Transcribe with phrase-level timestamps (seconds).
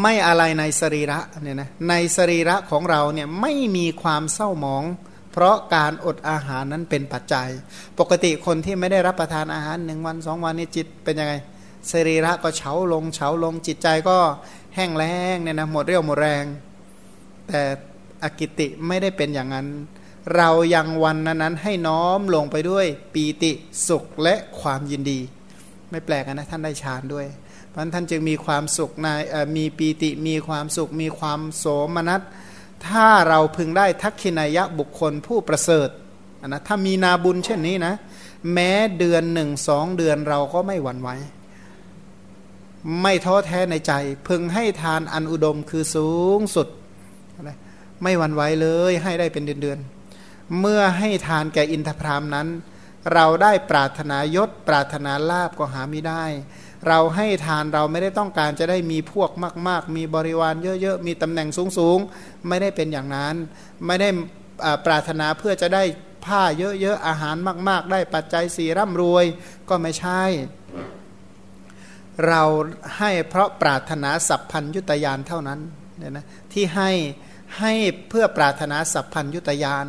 [0.00, 4.84] ไม่อะไรในสรีระเนี่ยนะในสรีระของเราเนี่ยไม่มีความเศร้าหมอง
[5.32, 7.48] เพราะการอดอาหารนั้นเป็นปัจจัย
[7.98, 11.34] ปกติคนที่ไม่ได้รับประทานอาหารหนึ่งวันสองวันนี่จิตเป็นยังไง
[11.92, 14.18] สรีระก็เฉาลงเฉาลงจิตใจก็
[14.74, 16.44] แห้งแล้งเนี่ยนะหมดเรี่ยวหมดแรง
[17.48, 17.62] แต่
[18.22, 19.66] อกิติไม่ได้เป็นอย่างนั้น
[20.36, 23.52] เรายังวันนั้นให้น้อมลงไปด้วยปีติ
[23.88, 25.20] สุขและความยินดี
[25.90, 27.26] ไม่แปลกนะท่านได้ฌานด้วย
[27.72, 29.08] พราะท่านจึงมีความสุขใน
[29.56, 31.64] มีปีติมีความสุข มีความโส
[31.96, 32.20] มนัส
[32.86, 35.88] ถ้าเราพึงได้ทักขินายะบุคคลผู้ประเสริฐ
[36.46, 37.94] นะถ้ามีนาบุญเช่นนี้นะ
[38.52, 41.10] แม้เดือนหนึ่งสองเดือนเราก็ไม่หวั่นไหว
[43.02, 43.92] ไม่ท้อแท้ในใจ
[44.28, 46.68] พึงให้ทานอันอุดมคือสูงสุด
[48.02, 52.48] ไม่หวั่นไหวเลยให้ได้เป็นเดือนๆเมื่อให้ทานแก่อินทพรามนั้น
[53.12, 56.24] เราได้ปรารถนายศปรารถนาลาบก็หาไม่ได้
[56.88, 59.30] เราให้ทานเราไม่ได้ต้องการจะได้มีพวก
[59.68, 63.34] มาก ๆ มีบริวารเยอะ ๆ มีตำแหน่งสูง ๆ ไม่ได้เป็นอย่างนั้น
[63.86, 64.08] ไม่ได้
[64.86, 65.84] ปรารถนาเพื่อจะได้
[66.24, 67.36] ผ้าเยอะ ๆ อาหาร
[67.68, 69.24] มาก ๆ ได้ปัจจัยสีร่ำรวย
[69.68, 70.22] ก็ไม่ใช่
[72.28, 72.42] เรา
[72.98, 75.60] ให้เพราะปรารถนาสัพพัญยุตยานเท่านั้น
[75.98, 76.90] เนี่ยนะที่ให้
[77.60, 77.72] ให้
[78.08, 79.86] เพื่อปรารถนาสัพพัญยุตยาน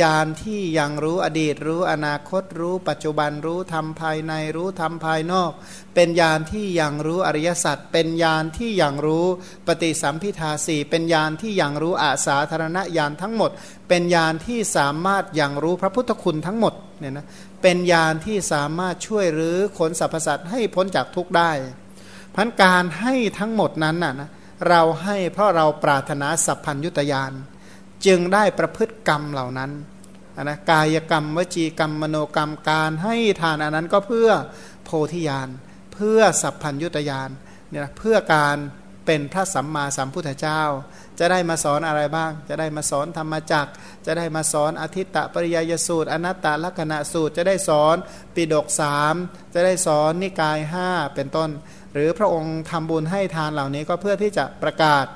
[0.00, 5.52] ยานที่ยังรู้อดีตรู้อนาคตรู้ ปัจจุบันรู้ธรรมภายในรู้ธรรมภายนอก
[5.94, 9.26] เป็นยานที่ยังรู้อริยสัจเป็นยานที่ยังรู้
[9.66, 13.50] ปฏิสัมพิทาสี่เป็นยานที่ยังรู้อาสาธารณญาณทั้งหมด
[13.88, 17.26] เป็นยานที่สามารถยังรู้พระพุทธคุณทั้งหมดเนี่ยนะ
[17.62, 21.50] เป็นยานที่สามารถช่วยหรือขนสรรพสัตว์ให้พ้นจากทุกข์ได้
[22.34, 24.30] พันการให้ทั้งหมดนั้นน่ะนะ
[24.68, 27.32] เราให้เพราะเราปรารถนาสัพพัญยุตยาน
[28.06, 29.70] จึงได้ประพฤติกรรมเหล่านั้น
[30.42, 34.30] นะกายกรรม วจีกรรมมโนกรรมการให้ทานอันนั้นก็เพื่อ
[34.84, 35.48] โพธิญาณ
[35.94, 37.28] เพื่อสัพพัญยุตยาน
[37.68, 38.56] เนี่ยเพื่อการ
[39.06, 40.62] เป็นพระสัมมาสัมพุทธเจ้า
[41.18, 43.66] จะได้มาสอนอะไรบ้าง จะได้มาสอนธรรมจัก
[44.06, 47.96] จะได้มาสอนอธิตตปริยยสูตร อนัตตลักษณะสูตร จะได้สอน
[48.34, 49.14] ปิดกสาม
[49.54, 51.50] จะได้สอนนิกายห้าเป็นต้น
[51.98, 55.06] รือพระองค์ทำบุญให้ทานเหล่านี้ก็เพื่อที่จะประกาศ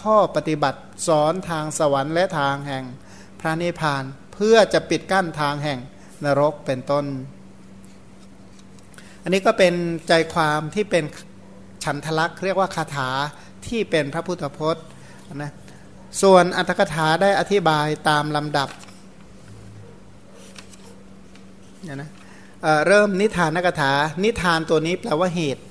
[0.00, 2.84] ข้อปฏิบัติสอนทางสวรรค์และทางแห่ง
[3.40, 4.02] พระนิพพาน
[4.34, 5.78] เพื่อจะปิดกั้นทางแห่ง
[6.24, 7.06] นรกเป็นต้น
[9.22, 9.74] อันนี้ก็เป็น
[10.08, 11.04] ใจความที่เป็น
[11.84, 13.10] ฉันทลักษ์เรียกว่าคาถา
[13.66, 14.84] ที่เป็นพระพุทธพจน์
[15.34, 15.52] นะ
[16.22, 18.68] ส่วนอัตถกถาได้อธิบายตามลำดับ
[21.84, 22.10] เนี่ยนะ
[22.62, 23.92] เเริ่มนิทานนักถา
[24.24, 25.62] นิทานตัวนี้แปลว่าเหตุ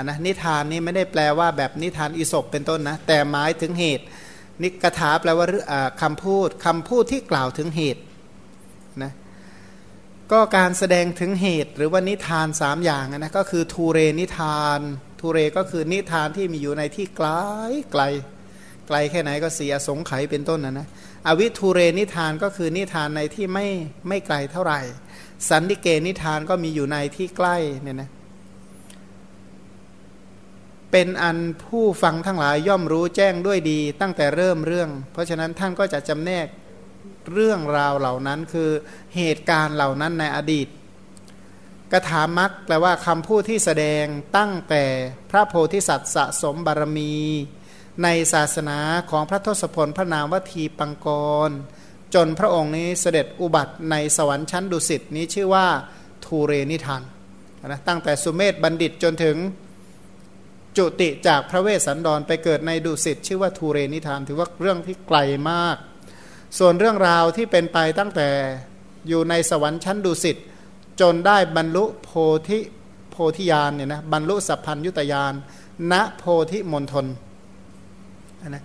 [0.00, 4.04] นนะนิทานนี้ไม่ได้แปลว่าแบบนิทานอิศบเป็นต้นนะ แต่หมายถึงเหตุ
[4.62, 5.46] นิกถาแปลว่า
[6.02, 8.02] คำพูดคำพูดที่กล่าวถึงเหตุ
[9.02, 9.12] นะ
[10.32, 14.80] ก็การแสดงถึงเหตุหรือว่านิทานสามอย่างนะก็คือทูเรนิทาน
[15.20, 17.28] ทูเรก็คือนิทานที่มีอยู่ในที่ไกล
[17.92, 18.02] ไกล
[18.86, 20.86] ไกลแค่ไหนก็เสียสงไขเป็นต้นนะนะ
[21.26, 23.66] อวิทูเรนิทานก็คือนิทานในที่ไม่
[24.08, 24.80] ไม่ไกลเท่าไหร่
[25.50, 28.10] สันติเกนิทานก็มีอยู่ในที่ใกล้เนี่ยนะ
[30.92, 36.46] เป็นอันผู้ฟังทั้งหลายย่อมรู้แจ้งด้วยดีตั้งแต่เริ่มเรื่อง เพราะฉะนั้นท่านก็จะจำแนก
[37.32, 38.70] เรื่องราวเหล่านั้นคือ
[39.16, 40.68] เหตุการณ์เหล่านั้นในอดีต
[41.92, 44.04] กถามักแปลว่าคำพูดที่แสดง
[44.36, 44.84] ตั้งแต่
[45.30, 47.14] พระโพธิสัตว์สะสมบารมี
[48.02, 48.78] ในศาสนา
[49.10, 51.08] ของพระทศพลพระนามวัตีปังก
[51.48, 51.50] ร
[52.14, 55.66] จนพระองค์นี้เสด็จอุบัติในสวรรค์ชั้นดุสิตนี้ชื่อว่า
[56.24, 57.02] ทูเรนิทาน
[57.66, 59.36] นะตั้งแต่สุเมธบัณฑิตจนถึง
[60.78, 65.18] จุติจากพระเวสสันดรไปเกิดในดุสิตชื่อว่าทูเรนิทานถือว่าเรื่องที่ไกล
[65.50, 65.76] มาก
[66.58, 68.28] ส่วนเรื่องราวที่เป็นไปตั้งแต่
[69.08, 70.36] อยู่ในสวรรค์ชั้นดุสิต
[71.00, 72.10] จนได้บรรลุโพ
[72.48, 72.58] ธิ
[73.10, 75.34] โพธิญาณเนี่ยนะบรรลุสัพพัญยุตยาน
[75.92, 77.06] ณโพธิมณฑล
[78.48, 78.64] นะ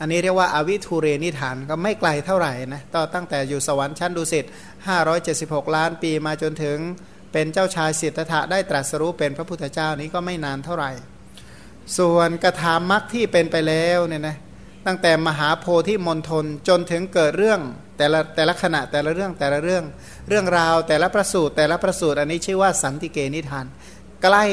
[0.00, 4.44] อันนี้เรียกว่าอาวิทูเรนิฐานก็ไม่ไกลเท่าไหร่นะต่อตั้งแต่อยู่สวรรค์ชั้นดุสิต
[5.10, 6.78] 576 ล้านปีมาจนถึง
[7.32, 10.92] เป็นเจ้าชายสิทธัตถะได้ตรัสรู้เป็นพระพุทธเจ้านี้ก็ไม่นานเท่าไหร่
[11.98, 14.36] ส่วนกระถามมรรคที่เป็นไปแล้วเนี่ยนะ
[14.86, 17.60] ตั้งแต่มหาโพธิมณฑลจนถึงเกิดเรื่อง
[17.98, 19.84] แต่ละแต่ละขณะแต่ละเรื่องแต่ละเรื่อง
[20.28, 23.66] เรื่องราวแต่ละประสูตรแต่ละประสูตรอันนี้ชื่อว่าสันติเกนิทาน
[24.22, 24.44] ใกล้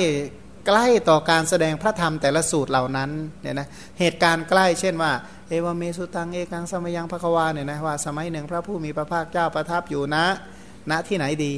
[0.68, 3.10] ใกล้ต่อการแสดงพระธรรมแต่ละสูตรเหล่านั้น
[3.42, 3.68] เนี่ยนะ
[4.00, 5.12] เหตุการณ์ใกล้เช่นว่า
[5.50, 10.18] เอวเมสุตังเอกังสมยังพระควาเนี่ยนะว่าสมัยหนึ่งพระผู้มีพระภาคเจ้าประทับอยู่ณ
[10.92, 11.54] ณที่ไหนดี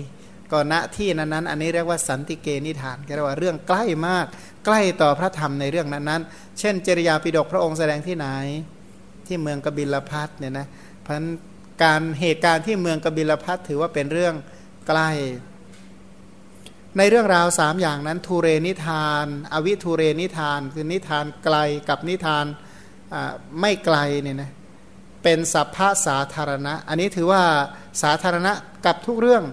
[0.51, 4.25] ก็ณที่นั้นๆ อันนี้เรียกว่าสันติเกนิทานเรียกว่าเรื่องใกล้มาก
[4.65, 8.27] ใกล้ต่อพระธรรมในเรื่องนั้นๆ เช่น จริยาปิฎกพระองค์แสดงที่ไหน
[9.27, 10.67] ที่เมืองกบิลพัทเนี่ยนะ
[11.05, 11.23] พัน
[11.83, 14.35] การเหตุการณ์ที่เมืองกบิลพัทถือว่าเป็นเรื่อง
[14.87, 15.09] ใกล้
[16.97, 21.57] ในเรื่องราวสามอย่างนั้นทูเรนิทาน อวิทูเรนิทาน คือนิทานไกล
[21.89, 22.45] กับนิทาน
[23.59, 24.51] ไม่ไกลเนี่ยนะ
[25.23, 27.43] เป็นสัพพะสาธารณะ อันนี้ถือว่า
[28.01, 28.53] สาธารณะ
[28.85, 29.43] กับทุกเรื่อง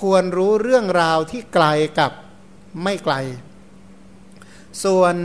[0.00, 1.66] ควรรู้เรื่องราวที่ไกล
[1.98, 2.12] กับ
[2.82, 3.14] ไม่ไกล
[4.84, 5.16] ส่วน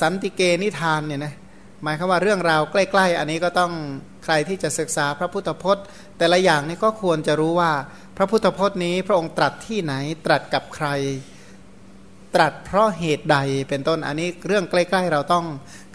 [0.00, 1.34] สันติเกนิทานเนี่ยนะ
[1.82, 3.72] หมายคือว่าเรื่องราวใกล้ ๆ อันนี้ก็ต้อง
[4.24, 5.84] ใครที่จะศึกษาพระพุทธพจน์
[6.18, 7.72] แต่ละอย่างนี่ก็ควรจะรู้ว่า
[8.16, 9.94] พระพุทธพจน์นี้ พระองค์ตรัสที่ไหน
[10.26, 10.88] ตรัสกับใคร
[12.34, 13.38] ตรัสเพราะเหตุใด
[13.68, 15.46] เป็นต้นอันนี้เรื่องใกล้ ๆ เราต้อง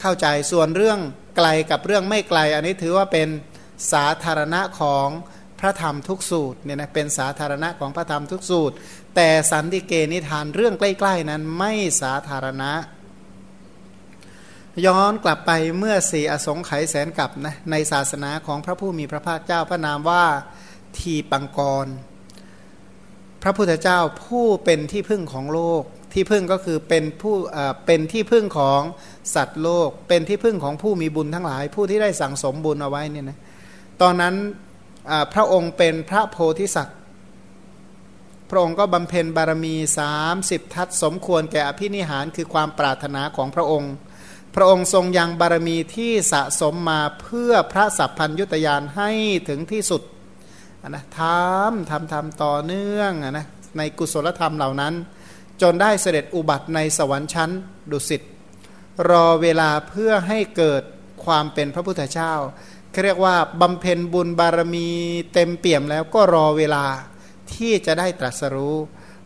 [0.01, 1.00] เข้าใจส่วนเรื่อง
[1.38, 3.27] ไกลกับเรื่องไม่ไกล อันนี้ถือว่าเป็น
[3.92, 5.07] สาธารณะของ
[5.65, 8.75] ระธรรมทุกสูตรเนี่ยนะเป็นสาธารณะของพระธรรมทุกสูตร
[9.15, 11.71] แต่สันติเกนิทานเรื่องใกล้ ๆ นั้นไม่
[12.01, 12.71] สาธารณะ
[14.86, 20.25] ย้อนกลับไปเมื่อสี่อสงไขยแสนกับนะในศาสนาของพระผู้มีพระภาคเจ้าพระนามว่า
[20.98, 21.88] ทีปังกร
[23.44, 25.83] พระพุทธเจ้าผู้เป็นที่พึ่งของโลก
[26.13, 27.36] ที่พึ่งก็คือเป็นผู้
[27.86, 28.81] เป็นที่พึ่งของ
[29.36, 33.38] สัตว์โลก เป็นที่พึ่งของผู้มีบุญทั้งหลาย ผู้ที่ได้สั่งสมบุญเอาไว้เนี่ยนะ
[34.01, 34.36] ตอนนั้น
[35.34, 36.98] พระองค์เป็นพระโพธิสัตว์
[38.50, 39.76] พระองค์ก็บำเพ็ญบารมี
[40.26, 43.94] 30 ทัศสมควรแก่อภินิหารคือความปรารถนาของพระองค์
[44.56, 49.12] พระองค์ทรงยังบารมีที่สะสมมาเพื่อพระสัพพัญยุตยานให้
[49.50, 50.02] ถึงที่สุด
[50.90, 53.46] นะทำทำทำต่อเนื่องนะ
[53.78, 54.94] ในกุศลธรรมเหล่านั้น
[55.62, 57.52] จนได้เสด็จอุบัติในสวรรค์ชั้น
[57.92, 58.22] ดุสิต
[59.10, 60.84] รอเวลาเพื่อให้เกิด
[61.26, 62.34] ความเป็นพระพุทธเจ้า
[63.04, 64.90] เรียกว่าบำเพ็ญบุญบารมี
[65.34, 66.86] เต็มเปี่ยมแล้วก็รอเวลา
[67.54, 68.78] ที่จะได้ตรัสรู้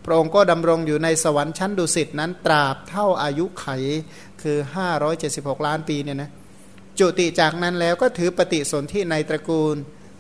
[0.06, 3.68] พระองค์ก็ดำรงอยู่ในสวรรค์ชั้นดุสิตนั้นตราบเท่าอายุไข
[4.42, 4.58] คือ
[5.12, 6.32] 576 ล้านปีเนี่ยนะ
[7.00, 9.76] จุติจากนั้นแล้วก็ถือปฏิสนธิในตระกูล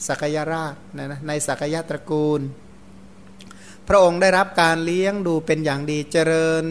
[0.07, 2.41] สักยราชนะนะในสักยะตระกูล
[3.87, 6.63] พระองค์ได้รับการเลี้ยงดูเป็นอย่างดีเจริญ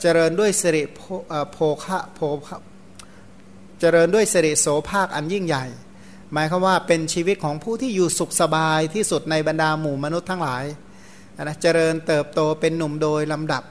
[0.00, 0.82] เจริญด้วยสิริ
[1.52, 2.20] โภคะโภ
[3.80, 5.64] เจริญด้วยสิริโสภาคอันยิ่งใหญ่
[6.32, 10.64] หมายความว่าเป็นชีวิตของผู้ที่อยู่สุขสบายที่สุดในบรรดาหมู่มนุษย์ทั้งหลาย
[11.42, 13.62] นะเจริญเติบโตเป็นหนุ่มโดยลำดับ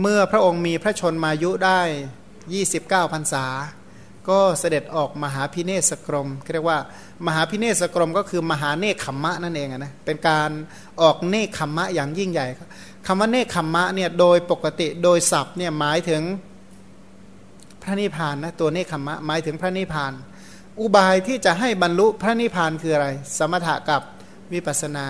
[0.00, 1.80] เมื่อพระองค์มีพระชนมายุได้
[2.48, 3.46] 29พรรษา
[4.28, 6.78] ก็เสด็จออกมหาพิเนศกรมเรียกว่า
[7.26, 10.50] มหาพิเนศกรมก็คือมหาเนคขมมะนั่นเองนะเป็นการ
[11.02, 12.46] ออกเนคขมมะอย่างยิ่งใหญ่
[13.06, 16.22] คำว่าเนคขมมะเนี่ยโดยปกติโดยศัพท์เนี่ยหมายถึง
[17.82, 20.12] พระนิพพานนะตัวเนคขมมะหมายถึงพระนิพพาน
[20.80, 24.02] อุบายที่จะให้บรรลุพระนิพพานคืออะไร สมถะกับ
[24.52, 25.06] วิปัสนา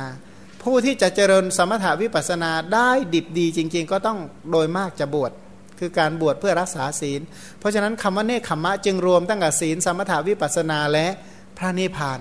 [0.63, 4.19] ผู้ที่จะเจริญสมถะวิปัสนาได้ดิบดีจริง ๆ ก็ต้อง
[4.51, 5.33] โดยมากจะบวช
[5.79, 7.21] คือการบวชเพื่อรักษาศีล
[7.59, 11.07] เพราะฉะนั้นคำว่าเนคขมะจึงรวมตั้งแต่ศีล สมถาวิปัสนาและ
[11.57, 12.21] พระนิพพาน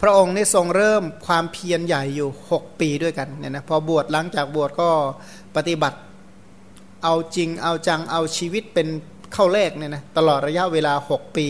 [0.00, 4.90] พระองค์นี่ทรงเริ่มความเพียรใหญ่อยู่ 6 ปีด้วยกันเนี่ยนะพอบวชหลังจากบวชก็
[5.56, 5.98] ปฏิบัติ
[7.04, 8.88] เอาจริงเอาจังเอาชีวิตเป็น
[9.34, 11.48] เข้าแรกเนี่ยนะตลอดระยะเวลา 6 ปี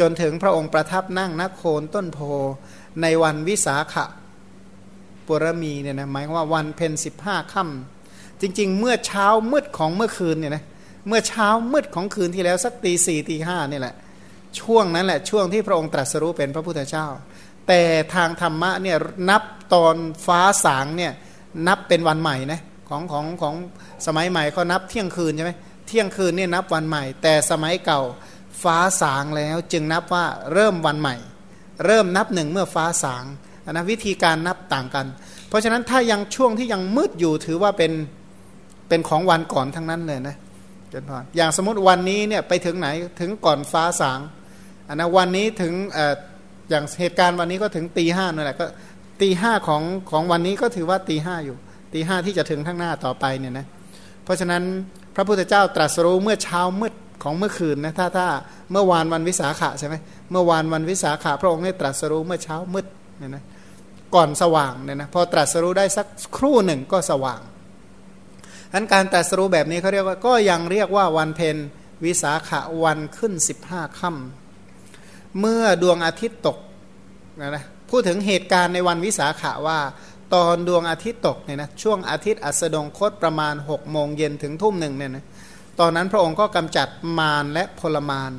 [0.00, 2.18] จนถึงพระองค์ประทับนั่งนักโคนต้นโพ
[3.02, 4.04] ในวันวิสาขะ
[5.26, 10.64] ปุรมีเนี่ยนะหมายว่าวันเพ็ญสิบห้าค่ำจริง ๆ เมื่อเช้ามืดของเมื่อคืนเนี่ยนะ
[11.08, 13.94] เมื่อเช้ามืดของคืนที่แล้วสักตีสี่ตีห้านี่แหละ
[14.60, 17.06] ช่วงนั้นแหละช่วงที่พระองค์ตรัสรู้เป็นพระพุทธเจ้า
[17.68, 17.82] แต่
[18.14, 18.96] ทางธรรมะเนี่ย
[19.30, 19.42] นับ
[19.74, 19.96] ตอน
[20.26, 21.12] ฟ้าสางเนี่ย
[21.66, 23.54] นับเป็นวันใหม่นะของของของ
[24.06, 25.52] สมัยใหม่เขานับเที่ยงคืนใช่ไหม
[25.90, 28.00] เที่ยงคืนเนี่ยนับวันใหม่ แต่สมัยเก่า
[28.62, 31.16] ฟ้าสางแล้วจึงนับว่าเริ่มวันใหม่
[31.86, 33.24] เริ่มนับหนึ่งเมื่อฟ้าสาง
[33.70, 35.06] นะวิธีการนับต่างกัน
[35.48, 37.92] เพราะฉะนั้นถ้ายังช่วงที่ยังมืดอยู่ถือว่าเป็น
[38.88, 40.36] เป็นของวันก่อนทั้งนั้นเลยนะ
[40.92, 42.88] จนพรอย่างสมมติวันนี้เนี่ยไปถึงไหน
[43.20, 44.20] ถึงก่อนฟ้าสาง
[44.88, 45.72] อันนะวันนี้ถึง
[46.70, 48.66] อย่างเหตุการณ์วันนี้ก็ถึงตีห้านั่นแหละก็
[49.20, 51.56] ตีห้าของของวันนี้ก็ถือว่าตีห้าอยู่
[51.92, 53.66] ตีห้าที่จะถึงข้างหน้าต่อไปเนี่ยนะ
[54.24, 54.62] เพราะฉะนั้น
[55.20, 58.26] ระพุทธเจ้าตรัสรู้เมื่อเช้ามืดของเมื่อคืนนะถ้าถ้า
[58.72, 59.94] เมื่อวานวันวิสาขะใช่ไหม
[60.30, 62.86] เมื่อวานวันวิสาขะพระองค์ได้ตรัสรู้เมื่อเช้ามืด
[63.18, 63.44] เนี่ยนะ
[64.14, 67.40] ก่อนสว่างเนี่ยนะพอตรัสรู้ได้สักครู่หนึ่งก็สว่าง
[68.74, 71.56] อันการตรัสรู้แบบนี้เขาเรียกว่าก็ยังเรียกว่าวันเพ็ญ
[72.04, 73.32] วิสาขะวันขึ้น
[73.66, 76.58] 15ค่ำเมื่อดวงอาทิตย์ตก
[77.40, 79.78] นะนะพูดถึงเหตุการณ์ในวันวิสาขะว่า
[80.34, 85.26] ตอนดวงอาทิตย์ตกเนี่ยนะช่วงอาทิตย์อัสดงคตประมาณ6โมงเย็นถึงทุ่มหนึ่งเนี่ยนะ
[85.80, 88.32] ตอนนั้นพระองค์ก็กำจัดมารและพลมาร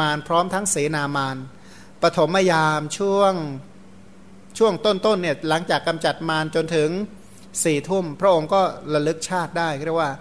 [0.00, 1.36] มารพร้อมทั้งเสนามาร
[2.02, 3.32] ปฐมยามช่วง
[4.58, 6.90] ช่วงต้นๆเนี่ยหลังจากกำจัดมารจนถึง
[7.64, 8.60] สี่ทุ่ม พระองค์ก็
[8.94, 10.12] ระลึกชาติได้เรียกว่า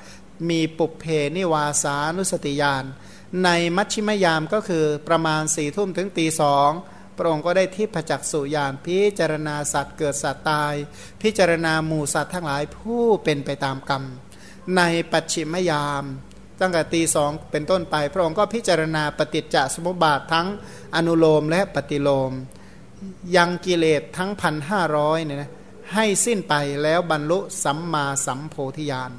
[0.50, 2.84] มีปุเพนิวาสานุสติยาน
[3.44, 6.70] ในมัชชิมยามก็คือประมาณสี่ทุ่มถึงตีสอง
[7.18, 10.74] พระองค์ก็ได้ทิพจักสุญานพิจารณาสัตว์เกิดสัตว์ตาย
[11.22, 14.04] พิจารณาหมู่สัตว์ทั้งหลายผู้เป็นไปตามกรรม
[14.78, 14.82] ใน
[15.12, 16.04] ปัจฉิมยาม
[16.60, 20.48] ตั้งแต่ตีสองเป็นต้นไป พระองค์ก็พิจารณาปฏิจจสมุปบาททั้ง
[20.96, 22.32] อนุโลมและปฏิโลม
[23.36, 25.52] ยังกิเลสทั้งพันห้าร้อยเนี่ยนะ
[25.94, 29.12] ให้สิ้นไปแล้วบรรลุสัมมาสัมโพธิญาณ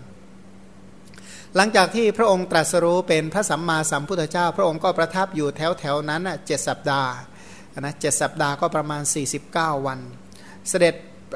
[1.57, 7.13] หลังจากที่พระองค์ตรัสรู้เป็นพระสัมมาสัมพุทธเจ้า พระองค์ก็ประทับอยู่แถวแถวนั้นเจ็ดสัปดาห์
[7.81, 9.03] นะเจ็ดสัปดาห์ก็ประมาณ
[9.45, 9.99] 49 วัน
[10.69, 10.95] เสด็จ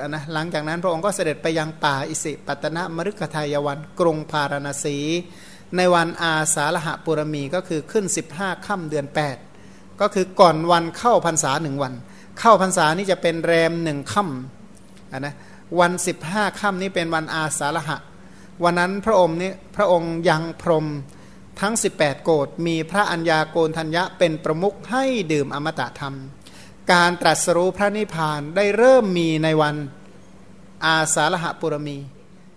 [0.09, 4.99] นะหลังจากนั้นพระองค์ก็เสด็จไปยังป่าอิสิปตนะมฤคทายวันกรุงพาราณสี
[5.77, 9.07] ในวันอาสาฬหะปุรมีก็คือขึ้น 15ค่ำเดือน
[9.53, 11.95] 8 ก็คือก่อนวันเข้าพรรษาหนึ่งวัน
[12.41, 15.35] เข้าพรรษานี่จะเป็นแรมหนึ่งค่ำนะ
[15.81, 15.93] วัน
[16.27, 17.97] 15ค่ำนี้เป็นวันอาสาฬหะ
[18.65, 20.87] วันนั้นพระองค์นี้พระองค์ยังพรม
[21.61, 26.17] ทั้ง 18 โกดมีพระัญญาโกนทัญญะเป็นประมุขให้ดื่มอมตะธรรม
[26.93, 29.77] การตรัสรู้พระนิพพานได้เริ่มมีในวัน
[30.85, 31.99] อาสาฬหปุรมี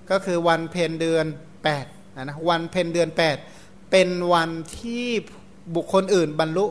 [0.09, 1.25] ก็คือวันเพ็ญเดือน
[1.71, 3.09] 8นะนะวันเพ็ญเดือน
[3.49, 5.07] 8 เป็นวันที่
[5.75, 6.65] บุคคลอื่นบรรลุ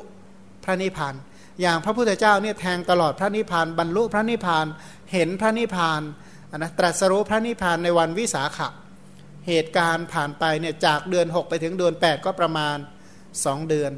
[0.65, 1.15] พระนิพพาน
[1.61, 4.67] อย่างพระพุทธเจ้าเนี่ยแทงตลอดพระนิพพานบรรลุพระนิพพาน
[5.13, 6.03] เห็นพระนิพพาน
[6.57, 8.69] นะตรัสรู้พระนิพพานในวันวิสาขะ
[9.49, 12.77] เหตุการณ์ผ่านไปเนี่ยจากเดือน 6 ไปถึงเดือน 8 ก็ประมาณ
[13.23, 13.93] 2 เดือน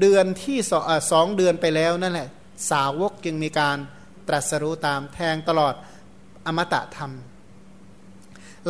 [0.00, 0.58] เดือนที่
[1.12, 2.28] สองเดือนไปแล้วนั่นแหละ
[2.70, 3.76] สาวกจึงมีการ
[4.28, 5.74] ตรัสรู้ตามแทงตลอด
[6.46, 7.12] อมตะธรรม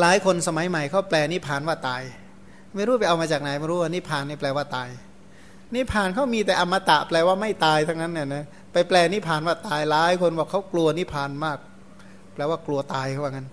[0.00, 2.02] หลายคนสมัยใหม่เขาแปลนิพานว่าตาย
[2.74, 4.88] ไม่รู้ไปเอามาจากไหนไม่รู้ว่านิพานนี่แปลว่าตาย
[5.74, 11.58] นิพานเขามีแต่อมตะแปลว่าไม่ตายทั้งนั้นเนี่ยนะไปแปลนิพานว่าตายหลายคนบอกเขากลัวนิพพานมาก
[12.34, 13.48] แปลว่ากลัวตายเขาว่างั้น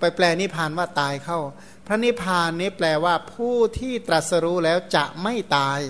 [0.00, 1.38] ไปแปลนิพานว่าตายเข้า
[1.86, 5.80] พระนิพานนี้แปลว่าผู้ที่ตรัสรู้แล้วจะไม่ตาย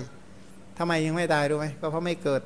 [0.77, 2.41] ทำไมยังไม่ตายรู้ไหมก็เพราะไม่เกิด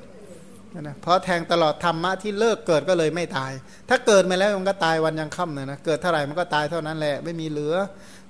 [0.82, 3.52] นะเพราะแทงตลอดธรรมะที่เลิกเกิดก็เลยไม่ตาย
[3.90, 7.76] ถ้าเกิดมาแล้วมันก็ตายวันยังค่ำเนี่ยนะเกิดเท่าไหร่มันก็ตายเท่านั้นแหละไม่มีเหลือ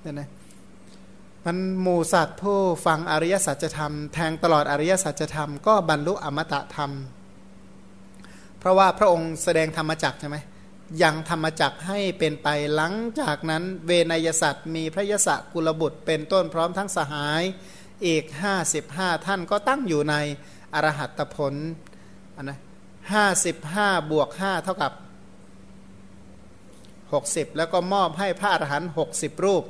[0.02, 0.28] เนี่ยนะ
[1.46, 6.90] มันหมู่สัตว์ผู้ฟังอริยสัจธรรมแทงตลอดอริยสัจธรรมก็บรรลุอมตะธรรม
[8.58, 10.36] เพราะว่าพระองค์แสดงธรรมจักใช่ไหม
[11.02, 17.42] ยังธรรมจักให้เป็นไปหลังจากนั้นเวนยสัตว์มีพระยศกุลบุตรเป็นต้นพร้อมทั้งสหาย
[18.06, 20.14] อีกห้าสิบห้าท่านก็ตั้งอยู่ใน
[20.74, 21.54] อรหัตผล
[22.42, 22.58] นนะ
[23.12, 24.92] ห้าสิบห้าบวกห้าเท่ากับ
[27.12, 29.62] หกสิบแล้วก็มอบให้พระอรหันต์หกสิบรูป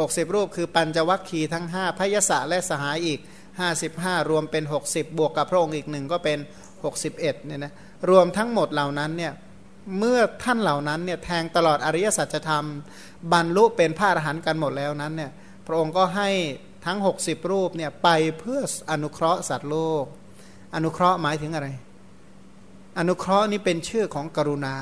[0.00, 3.20] หกสิบรูปคือปัญจวัคคีย์ทั้งห้าพยศและสหายอีก
[3.60, 6.38] ห้าสิบห้ารวมเป็นหกสิบบวกกับพระองค์อีกหนึ่งก็เป็น
[6.84, 7.72] หกสิบเอ็ดเนี่ยนะ
[8.10, 9.32] รวมทั้งหมดเหล่านั้นเนี่ย
[9.98, 12.66] เมื่อท่านเหล่านั้นเนี่ยแทงตลอดอริยสัจธรรม
[13.32, 15.30] บรรลุเป็นพระอรหันต์กันหมดแล้วนั้นเนี่ย
[15.66, 16.28] พระองค์ก็ให้
[16.86, 18.08] ทั้ง 60 รูปเนี่ยไป
[18.38, 18.60] เพื่อ
[18.90, 20.04] อนุเคราะห์สัตว์โลก
[20.74, 21.68] อนุเคราะห์หมายถึงอะไร
[22.98, 24.76] อนุเคราะห์นี้เป็นชื่อของกรุณา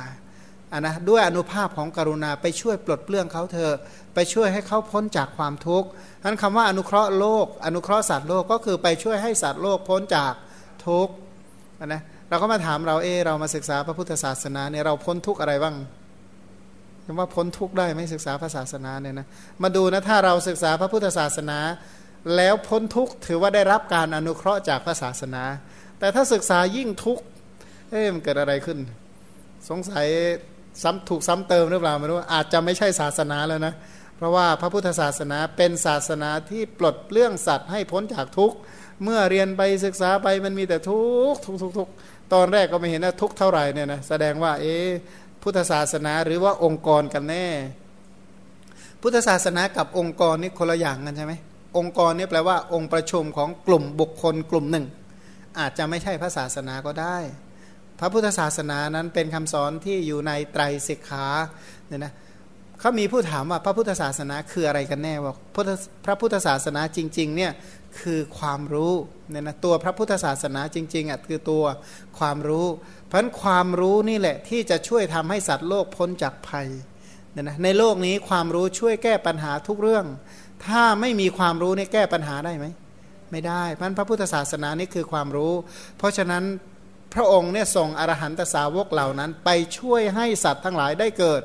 [0.73, 3.71] อะนะด้วยอนุภาพของกรุณาไปช่วยปลดเปลื้องเขาเธอ
[4.15, 5.89] ไปช่วยให้เขาพ้นจากความทุกข์
[6.25, 10.33] นั้นคำว่าอนุเคราะห์โลก อนุเคราะห์สัตว์โลกก็คือไปช่วยให้สัตว์โลกพ้นจาก
[10.87, 11.13] ทุกข์
[11.87, 15.77] นะ เราก็มาถามเราเออเรามาศึกษาพระพุทธศาสนาเนี่ยเราพ้นทุกอะไรบ้าง
[17.05, 19.27] คำว่าพ้นทุกได้ไหมศึกษาพระศาสนาเนี่ยนะ
[19.63, 21.59] มาดูนะถ้าเราศึกษาพระพุทธศาสนา
[22.37, 25.43] แล้วพ้นทุกถือว่าได้รับการอนุเคราะห์จากพระศาสนา
[25.99, 27.19] แต่ถ้าศึกษายิ่งทุก
[27.91, 28.79] เอ๊ะมันเกิดอะไรขึ้น
[29.69, 30.07] สงสัย
[30.83, 33.75] ซ้ำถูกซ้ำเติมหรือเปล่าไม่รู้อาจจะไม่ใช่ศาสนาแล้วนะ
[34.17, 38.57] เพราะว่าพระพุทธศาสนาเป็นศาสนาที่ปลดเรื่องสัตว์ให้พ้นจากทุกข์
[39.05, 41.89] เมื่อเรียนไปศึกษาไปมันมีแต่ทุกข์ทุกข์ทุก
[42.33, 44.77] ตอนแรกก็ไม่เห็นว่าทุกเท่าไหร่เนี่ยนะแสดงว่าเอ๊
[45.43, 47.47] พุทธศาสนาหรือว่าองค์กรกันแน่
[49.03, 51.35] พุทธศาสนากับองค์กรนี่คนละอย่างกันใช่ไหม
[51.79, 54.87] องค์กรนี่แปลว่าองค์ประชุมของกลุ่มบุคคลกลุ่มหนึ่ง
[55.59, 57.17] อาจจะไม่ใช่พระศาสนาก็ได้
[58.01, 61.27] พระพุทธศาสนานั้นเป็นคำสอนที่อยู่ในไตรสิกขา
[61.87, 62.13] เนี่ยนะ
[62.81, 65.33] เขามีผู้ถามว่าพระพุทธศาสนาคืออะไรกันแน่ว่า
[66.05, 67.53] พระพุทธศาสนาจริงๆเนี่ย
[68.01, 68.93] คือความรู้
[69.31, 71.65] เนี่ยนะตัวพระพุทธศาสนาจริงๆอะคือตัว
[72.19, 72.67] ความรู้
[73.07, 76.69] เพราะความรู้นี่แหละที่จะช่วยทำให้สัตว์โลกพ้นจากภัย
[77.33, 80.07] เนี่ยนะในโลกนี้ความรู้ช่วยแก้ปัญหาทุกเรื่อง
[80.67, 82.67] ถ้าไม่มีความรู้นี่แก้ปัญหาได้ไหม
[83.31, 85.53] ไม่ได้เพราะพระพุทธศาสนานี่คือความรู้
[85.99, 86.45] เพราะฉะนั้น
[87.15, 91.43] พระองค์เนี่ยส่งอรหันตสาวกเหล่านั้น ไปช่วยให้สัตว์ทั้งหลายได้เกิด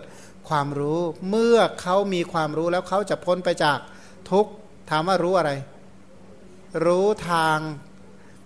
[0.49, 3.79] ความรู้ เมื่อเขามีความรู้แล้วเขาจะพ้นไปจาก
[4.31, 4.47] ทุก
[4.89, 5.51] ถามว่ารู้อะไร
[6.85, 7.59] รู้ทาง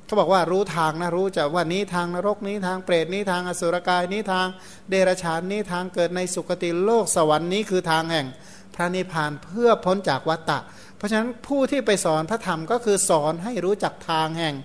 [0.05, 4.47] เขาบอกว่ารู้ทางนะรู้จะว่านี้ทางนรกนี้ทางเปรตนี้ทางอสุรกายนี้ทาง
[4.89, 8.27] เดรฉานนี้ทางเกิดในสุคติโลกสวรรค์นี้คือทางแห่ง
[8.75, 10.59] พระนิพพานเพื่อพ้นจากวัฏฏะ
[10.97, 14.55] เพราะฉะนั้นผู้ที่ไปสอนพระธรรมก็คือสอนให้รู้จักทางแห่ง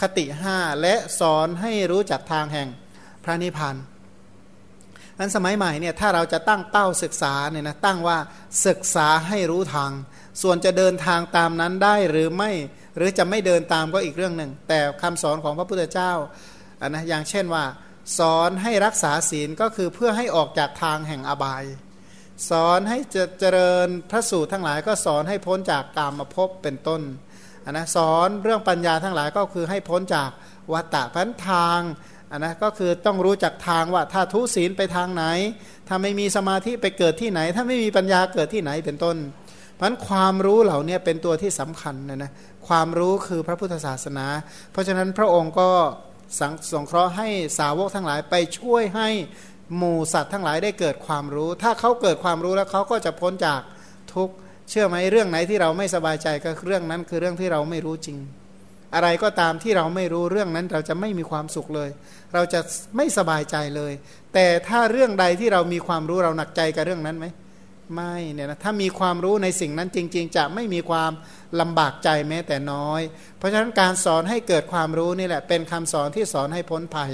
[0.00, 2.68] คติห้าและสอนให้รู้จักทางแห่ง
[3.24, 3.76] พระนิพพาน
[5.18, 8.18] อันสมัยใหม่เนี่ยถ้าเราจะตั้งเป้าศึกษาเนี่ยนะตั้งว่า
[8.66, 9.90] ศึกษาให้รู้ทาง
[10.42, 12.50] ส่วนจะเดินทางตามนั้นได้หรือไม่
[12.96, 16.12] หรือจะไม่เดินตามก็อีกเรื่องหนึ่ง แต่คำสอนของพระพุทธเจ้า
[16.80, 17.64] อันนะอย่างเช่นว่า
[18.18, 21.64] สอนให้รักษาศีลก็คือเพื่อให้ออกจากทางแห่งอบาย
[22.50, 22.98] สอนให้
[23.40, 27.02] เจริญพระสูตรทั้งหลาย ก็สอนให้พ้นจากกามมาพบเป็นต้น
[27.64, 30.30] อันนะสอนเรื่องปัญญาทั้งหลายก็คือให้พ้นจาก
[30.72, 31.80] วัตตะพันทาง
[32.30, 35.24] อันนะก็คือต้องรู้จักทางว่าถ้าทุศีลไปทางไหน
[35.88, 39.16] ถ้าไม่มีสมาธิไปเกิดที่ไหน ถ้าไม่มีปัญญาเกิดที่ไหนเป็นต้น
[39.82, 42.32] พราะความรู้เหล่านี้เป็นตัวที่สำคัญนะนะ
[42.68, 44.26] ความรู้คือพระพุทธศาสนา
[44.72, 45.68] เพราะฉะนั้นพระองค์ก็
[46.40, 49.08] สังสงเคราะห์ให้สาวกทั้งหลายไปช่วยให้
[49.76, 53.60] หมู่สัตว์ทั้งหลายได้เกิดความรู้ ถ้าเขาเกิดความรู้แล้วเขาก็จะพ้นจาก
[54.14, 54.30] ทุก
[54.70, 58.18] เชื่อไหมเรื่องไหนที่เราไม่สบายใจก็เรื่องนั้นคือเรื่องที่เราไม่รู้จริง
[58.94, 61.90] อะไรก็ตามที่เราไม่รู้เรื่องนั้นเราจะไม่มีความสุขเลย
[62.34, 62.60] เราจะ
[62.96, 63.92] ไม่สบายใจเลย
[64.34, 67.26] แต่ถ้าเรื่องใดที่เรามีความรู้เราหนักใจกับเรื่องนั้นไหม
[67.92, 71.12] ไม่เนี่ยนะถ้ามีความรู้ในสิ่งนั้นจริง ๆ จะไม่มีความ
[71.60, 73.00] ลำบากใจแม้แต่น้อย
[73.38, 77.12] เพราะฉะนั้นการสอนให้เกิดความรู้นี่แหละเป็นคำสอนที่สอนให้พ้นภัย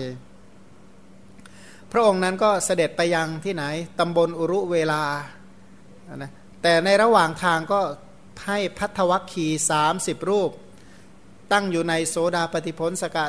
[1.92, 3.64] พระองค์นั้นก็เสด็จไปยังที่ไหน
[4.00, 5.02] ตำบลอุรุเวลา
[6.16, 6.30] นะ
[6.62, 7.80] แต่ในระหว่างทางก็
[8.46, 10.50] ให้พัทวัคคีสามสิบรูป
[11.52, 13.26] ตั้งอยู่ในโสดาปฏิพลสกา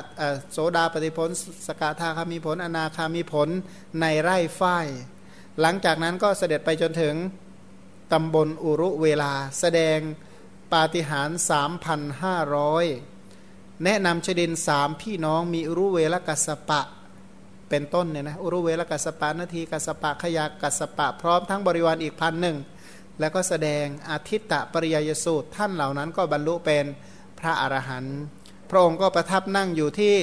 [0.54, 1.30] โสดาปฏิพล
[1.68, 3.50] สกาธาคามีผลอนาคามีผล
[4.02, 4.88] ในไร่ฝ้าย
[5.62, 7.16] หลังจากนั้นก็เสด็จไปจนถึง
[8.14, 10.00] ตำบลอุรุเวลา แสดง
[10.74, 12.86] ปาฏิหาริย์สามพันห้าร้อย
[13.84, 16.82] แนะนำชดินสามพี่น้องมีอุรุเวลกัสปะ
[17.70, 22.58] เป็นต้นเนี่ยนะอุรุเวลกัสปะนาทีกัสปะขยากัสปะ พร้อมทั้งบริวารอีกพันหนึ่ง
[23.20, 26.86] แล้วก็แสดงอาทิตตปริยยสูตร ท่านเหล่านั้นก็บรรลุเป็น
[27.40, 28.20] พระอรหันต์
[28.70, 30.14] พระองค์ก็ประทับนั่งอยู่ที่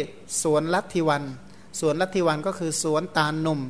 [0.43, 1.23] สวนลัทธิวัน
[1.81, 3.61] สวนลัทธิวันก็คือสวนตาลหนุ่ม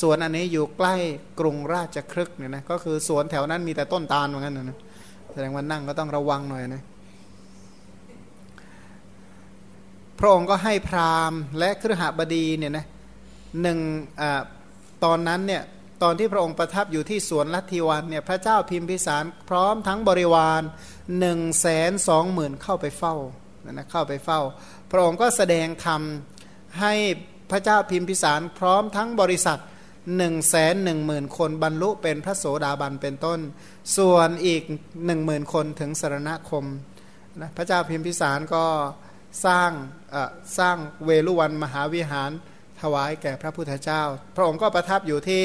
[0.00, 0.94] สวนอันนี้อยู่ใกล้
[1.40, 4.78] กรุงราชครึกเนี่ยนะก็คือสวนแถวนั้นมีแต่ต้นตาลเหมือนกันนะ
[5.32, 6.82] แสดงว่านั่งก็ต้องระวังหน่อยนะ
[10.18, 12.86] พระองค์ก็ให้พราหมณ์และครหบดีเนี่ยนะ
[13.62, 13.78] หนึ่ง
[14.20, 14.22] อ
[15.04, 15.62] ตอนนั้นเนี่ย
[16.02, 20.62] ตอนที่พระองค์ประทับอยู่ที่สวนลัทธิวันเนี่ยพระเจ้าพิมพิสารพร้อมทั้งบริวาร
[21.18, 23.14] หนึ่งแสนสองหมื่นเข้าไปเฝ้า
[23.70, 24.40] นะเข้าไปเฝ้า
[24.90, 26.02] พระองค์ก็แสดงธรรม
[26.80, 26.94] ให้
[27.50, 29.58] พระเจ้าพิมพิสารพร้อมทั้งบริษัท
[30.16, 33.40] หนึ่งแสนหนึ่งหมื่นคนบรรลุเป็นพระโสดาบันเป็นต้น
[33.96, 34.62] ส่วนอีก
[35.06, 36.64] หนึ่งหมื่นคนถึงสารณคม
[37.40, 38.64] นะพระเจ้าพิมพิสารก็
[39.46, 39.70] สร้าง
[40.58, 42.30] สร้างเวลุวันมหาวิหาร
[42.80, 44.02] ถวายแก่พระพุทธเจ้า
[44.36, 45.44] พระองค์ก็ประทับอยู่ที่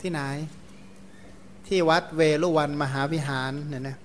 [0.00, 0.20] ที่ไหน
[1.66, 3.98] ที่วัดเวลุวันมหาวิหารเนี่ยนะ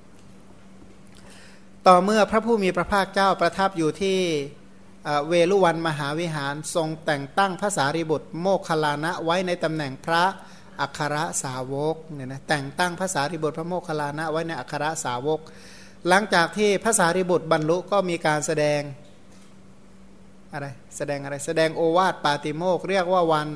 [1.87, 4.19] ต่อเมื่อพระผู้มีพระภาคเจ้าประทับอยู่ที่
[5.27, 10.23] เวลุวันมหาวิหารทรงแต่งตั้งภาษาริบุตรโมคคลานะไว้ในตำแหน่งพระ
[10.81, 15.39] อัครสาวกเนี่ยนะแต่งตั้งภาษาริบุตรพระโมคคลานะไว้ในอัครสาวก
[16.07, 18.81] หลังจากที่ภาษาริบุตรบรรลุก็มีการแสดง
[20.53, 23.47] อะไรแสดงอะไรแสดงโอวาทปาติโมกเรียกว่าวัน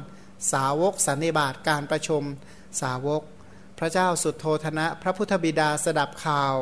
[0.53, 2.23] สาวกสันนิบาตการประชุม
[2.81, 3.21] สาวก
[3.79, 6.55] พระเจ้าสุดโทธนะ พระพุทธบิดาสดับข่าว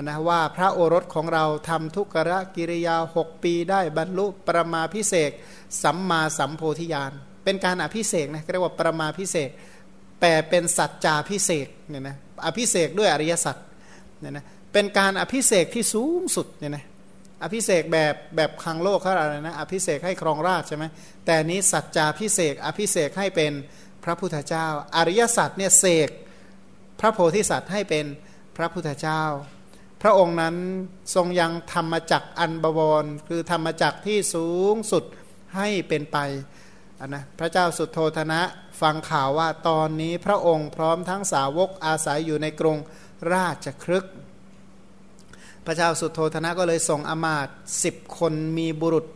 [0.00, 5.30] นะว่าพระโอรสของเราทำทุกรกิริยาหกปีได้บรรลุประมาพิเศษ
[5.82, 7.12] สัมมาสัมโพธิญาณ
[7.44, 9.50] เป็นการอภิเศกนะเรียกว่าประมาพิเศษ
[10.20, 13.56] แปลเป็นสัจจาพิเศษเนี่ยนะอภิเศกด้วยอริยสัจ
[14.20, 16.84] เนี่ยนะเป็นการอภิเศกที่สูงสุดเนี่ยนะ
[17.42, 20.84] อภิเศกแบบแบบคังโลกเขาอะไรนะอภิเศกให้ครองราชใช่ไหม
[21.26, 23.52] แต่นี้สัจจาพิเศษอภิเศกให้เป็น
[24.04, 26.08] พระพุทธเจ้า อริยสัจเนี่ยเสก
[27.00, 28.06] พระโพธิสัตว์ให้เป็น
[28.56, 29.22] พระพุทธเจ้า
[30.02, 30.56] พระองค์นั้น
[31.14, 35.04] ทรงยังธรรมจักอันบวร คือธรรมจักที่สูงสุด
[35.56, 36.16] ให้เป็นไป
[37.06, 38.40] นนะพระเจ้าสุโทธนะ
[38.80, 42.78] ฟังข่าวว่าตอนนี้พระองค์พร้อมทั้งสาวกอาศัยอยู่ในกรุง
[43.32, 44.06] ราชครึก
[45.66, 47.48] พระเจ้าสุโทธนะก็เลยส่งอมาต
[47.84, 49.06] สิบคนมีบุรุษ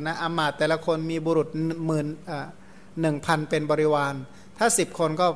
[0.00, 1.48] นะอมาตแต่ละคนมีบุรุษ
[1.86, 2.06] หมื่น
[3.00, 4.14] หนึ่งพันเป็นบริวาร
[4.58, 5.26] ถ้าสิบคนก็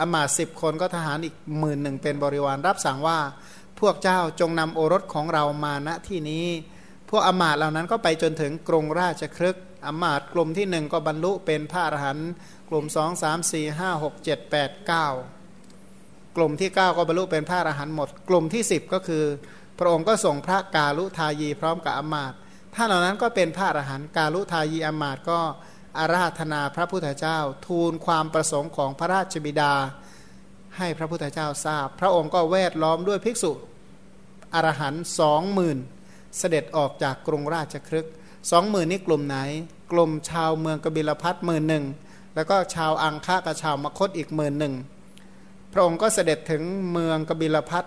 [0.00, 3.18] อมาตสิบคนก็ทหารอีกหมื่นหนึ่งเป็นบริวารรับสั่งว่า
[3.80, 6.46] พวกเจ้าจงนำโอรสของเรามาณที่นี้
[7.10, 12.30] พวกอมาตเหล่านั้นก็ไปจนถึงกรุงราชครึกอมาตกลุ่มที่หนึ่งก็บรรลุเป็นพระอรหันต์
[12.68, 15.08] กลุ่มสองสามสี่ห้าหกเจ็ดแปดเก้า
[16.36, 19.24] กลุ่มที่ 9 ก็บรรลุเป็นพระอรหันต์หมด กลุ่มที่ 10 ก็คือ
[19.78, 22.32] พระองค์ก็ส่งพระกาลุทายีพร้อมกับอมาต
[22.74, 25.40] ท่านเหล่านั้นก็เป็นพระอรหันต์กาลุทายีอมาตก็
[25.98, 29.74] อาราธนาพระพุทธเจ้า ทูลความประสงค์ของพระราชบิดา
[30.78, 33.52] ให้พระพุทธเจ้าทราบ พระองค์ก็แวดล้อมด้วยภิกษุ
[34.54, 35.78] อรหันสองหมื่น
[36.38, 38.06] เสด็จออกจากกรุงราชครึก
[38.50, 39.36] สองหมื่นนี่กลุ่มไหน
[39.92, 41.84] กลุ่มชาวเมืองกบิลพัทหมื่นหนึ่ง
[42.34, 44.74] แล้วก็ชาวอังคะกับชาวมคตอีกหมื่นหนึ่ง
[45.72, 47.84] พระองค์ก็เสด็จถึงเมืองกบิลพัท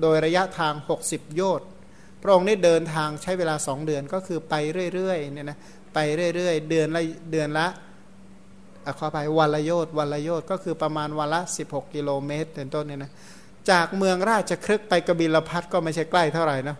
[0.00, 1.68] โดยระยะทาง 60 โยชน์
[2.22, 4.54] พระองค์ได้เดินทางใช้เวลาสองเดือนก็คือไป
[4.94, 5.58] เรื่อยๆเนี่ยนะ
[5.94, 5.98] ไป
[6.34, 7.66] เรื่อยๆ เดือนละเดือนละ
[8.98, 13.12] ขอไปวันละโยชน์วันละโยชน์ก็คือประมาณวันละ 16 กิโลเมตรเป็นต้นเนี่ยนะ
[13.70, 16.76] จากเมืองราชครึกไปกบิลพัทก็ไม่ใช่ใกล้เท่าไหร่นะ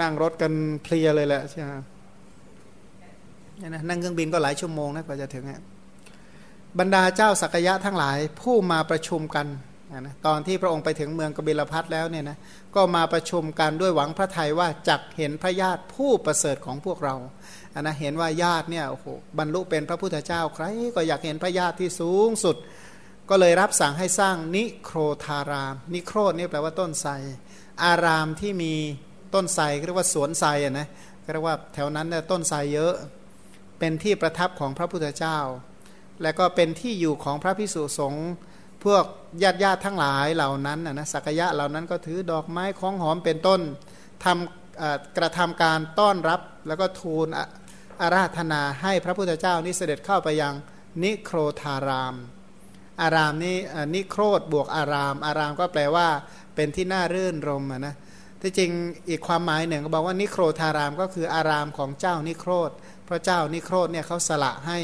[0.00, 0.52] นั่งรถกัน
[0.82, 1.72] เพลียเลยแหละใช่ไหม
[3.68, 5.44] นะนั่งเครื่องบินก็หลายชั่วโมงนะกว่าจะถึง
[6.78, 9.46] บรรดาเจ้าสักยะทั้งหลายผู้มาประชุมกัน
[10.00, 12.38] นะตอนที่พระองค์ไปถึงเมืองกบิลพัทแล้วเนี่ยนะ
[12.74, 17.14] ก็มาประชุมกันด้วยหวังพระทัยว่าจักเห็นพระญาติผู้ประเสริฐของพวกเรา
[17.74, 19.06] อันนะเห็นว่าญาติเนี่ยโอ้โห
[19.38, 20.64] บรรลุเป็นพระพุทธเจ้าใคร
[20.96, 22.56] ก็อยากเห็นพระญาติที่สูงสุด
[23.30, 27.10] ก็เลยรับสั่งให้สร้างนิโครธาราม นิโครนี่แปลว่าต้นไทร
[27.84, 28.74] อารามที่มี
[29.34, 30.88] ต้นไทรเรียกว่าสวนไทรอะนะ
[31.32, 32.94] เรียกว่าแถวนั้นเนี่ยต้นไทรเยอะ
[33.78, 35.38] เป็นที่ประทับของพระพุทธเจ้า
[36.22, 38.28] และก็เป็นที่อยู่ของพระพิสุสงฆ์
[38.84, 39.04] พวก
[39.42, 43.60] ญาติญาติทั้งหลายเหล่านั้นนะสักยะเหล่านั้นก็ถือดอกไม้ของหอมเป็นต้น
[44.24, 47.26] ทำกระทำการต้อนรับแล้วก็ทูล
[48.00, 50.54] อาราธนาให้พระพุทธเจ้านี้เสด็จเข้าไปยัง
[51.02, 52.14] นิโครธาราม
[53.02, 53.56] อารามนี้
[53.94, 56.08] นิโครธบวกอาราม อารามก็แปลว่า
[56.54, 57.94] เป็นที่น่ารื่นรมนะ
[58.42, 58.70] ที่จริง
[59.08, 62.70] อีกความหมายหนึ่งก็บอกว่านิโครธารามก็คืออารามของเจ้านิโครธ
[63.08, 64.78] พระเจ้านิโครธเนี่ยเขาสละให้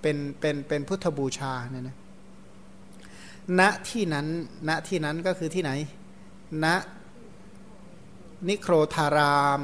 [0.00, 1.96] เป็นเป็นเป็นพุทธบูชาเนี่ยนะ
[3.60, 4.26] ณที่นั้น
[4.68, 5.70] ณที่นั้นก็คือที่ไหน
[6.64, 6.66] ณ
[8.48, 9.60] นิโครธาราม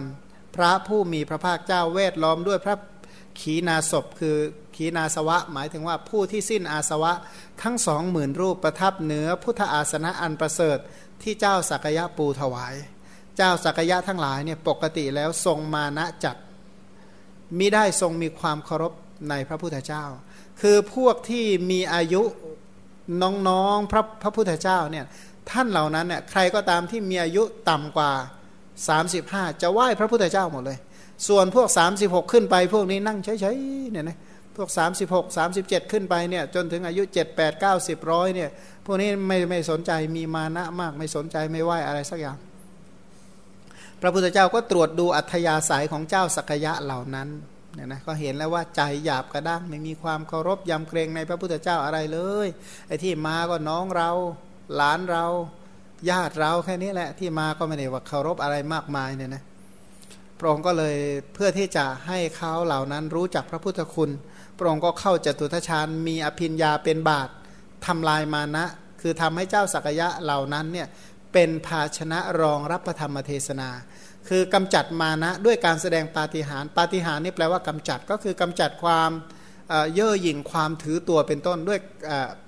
[0.56, 2.76] พระผู้มีพระภาคเจ้าเวทล้อมด้วยพระ
[3.40, 4.36] ขีนาศพคือ
[4.82, 7.12] ขีนาสวะ หมายถึงว่าผู้ที่สิ้นอาสวะ
[7.62, 10.78] ทั้งสองหมื่นรูปประทับเหนือพุทธอาสนะอันประเสริฐ
[11.22, 12.74] ที่เจ้าสักยะปูถวาย
[13.36, 16.36] เจ้าสักยะทั้งหลายเนี่ยปกติแล้วทรงมานะจัด
[17.58, 18.92] มิได้ทรงมีความเคารพ
[19.30, 20.04] ในพระพุทธเจ้า
[20.60, 22.22] คือพวกที่มีอายุ
[23.48, 25.04] น้องๆพระพระพุทธเจ้าเนี่ย
[25.50, 28.12] ท่านเหล่านั้นเนี่ยใครก็ตามที่มีอายุต่ำกว่า
[28.86, 30.78] 35 จะไหว้พระพุทธเจ้าหมดเลย
[31.28, 31.68] ส่วนพวก
[32.00, 34.29] 36 ขึ้นไปพวกนี้นั่งเฉยๆเนี่ยนะพ
[34.62, 34.70] วก
[35.10, 38.50] 36 37 ขึ้นไปเนี่ยจนถึงอายุ 7 8 9 10ร้อยเนี่ย
[38.84, 42.38] พวกนี้ไม่ไม่สนใจมีมานะมาก ไม่สนใจไม่ไหวอะไรสักอย่าง
[44.00, 47.28] พระพุทธเจ้าก็ตรวจดูอัธยาศัยของเจ้าสักยะเหล่านั้น
[47.74, 52.48] เนี่ยนะก็เห็นแล้วว่าใจหยาบกระด้างไม่มีความเคารพยำเกรงในพระพุทธเจ้าอะไรเลย
[52.86, 54.10] ไอ้ที่มาก็น้องเรา
[54.76, 55.24] หลานเรา
[56.10, 59.42] ญาติเราแค่นี้แหละที่มาก็ไม่ได้ว่าเคารพอะไรมากมายเนี่ยนะ
[60.38, 60.96] พระองค์ก็เลย
[61.34, 64.10] เพื่อที่จะให้เขาเหล่านั้นรู้จักพระพุทธคุณ
[64.62, 67.32] ระองค์ก็เข้าจตุทชานมีอภินยาเป็นบาตร
[67.86, 68.64] ทำลายมานะ
[69.00, 70.88] คือทำให้เจ้าสักยะเหล่านั้นเนี่ย
[71.32, 73.70] เป็นภาชนะรองรับพระธรรมเทศนา
[74.28, 79.10] คือกำจัดมานะด้วยการแสดงปาฏิหาริย์ปาฏิหาริย์นี่แปลว่ากำจัดก็คือกำจัดความ
[79.94, 81.78] เย่อหยิ่งความถือตัวเป็นต้นด้วย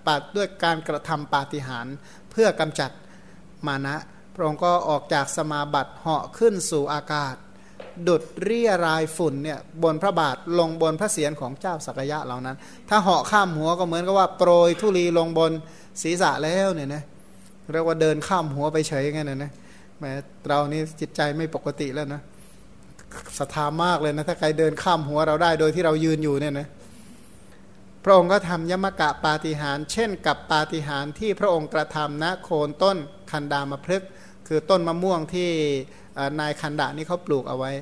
[0.06, 1.94] ปาด้วยการกระทำปาฏิหาริย์
[2.30, 2.90] เพื่อกำจัด
[3.66, 3.96] มานะ
[4.34, 7.36] พระองค์ก็ออกจากสมาบัติเหาะขึ้นสู่อากาศ
[8.08, 12.56] ดุดเรียรายฝุ่นเนี่ยบนพระบาทลงบนพระเศียรของเจ้าสักยะเหล่านั้น
[12.88, 15.52] ถ้าเหาะข้ามหัวก็เหมือนกับว่าโปรยทุลีลงบน
[16.02, 17.02] ศีรษะแล้วเนี่ยนะ
[17.72, 19.50] เรียกว่าเดินข้ามหัวไปเฉยงั้นนะนะ
[19.98, 20.12] แม้
[20.48, 22.20] เรานี่จิตใจไม่ปกติแล้วนะ
[23.38, 26.68] ศรัทธามากเลยนะถ้าใครเดินข้ามหัวเราได้โดยที่เรายืนอยู่เนี่ยนะ
[28.04, 32.96] พระองค์ก็ทำยมกะปาฏิหารเช่นกับปาฏิหารที่พระองค์กระทำณโคนต้น
[33.30, 34.02] คันดามะพฤก
[34.48, 35.50] คือต้นมะม่วงที่
[36.40, 37.72] นายคันดานี่เขาปลูกเอาไว้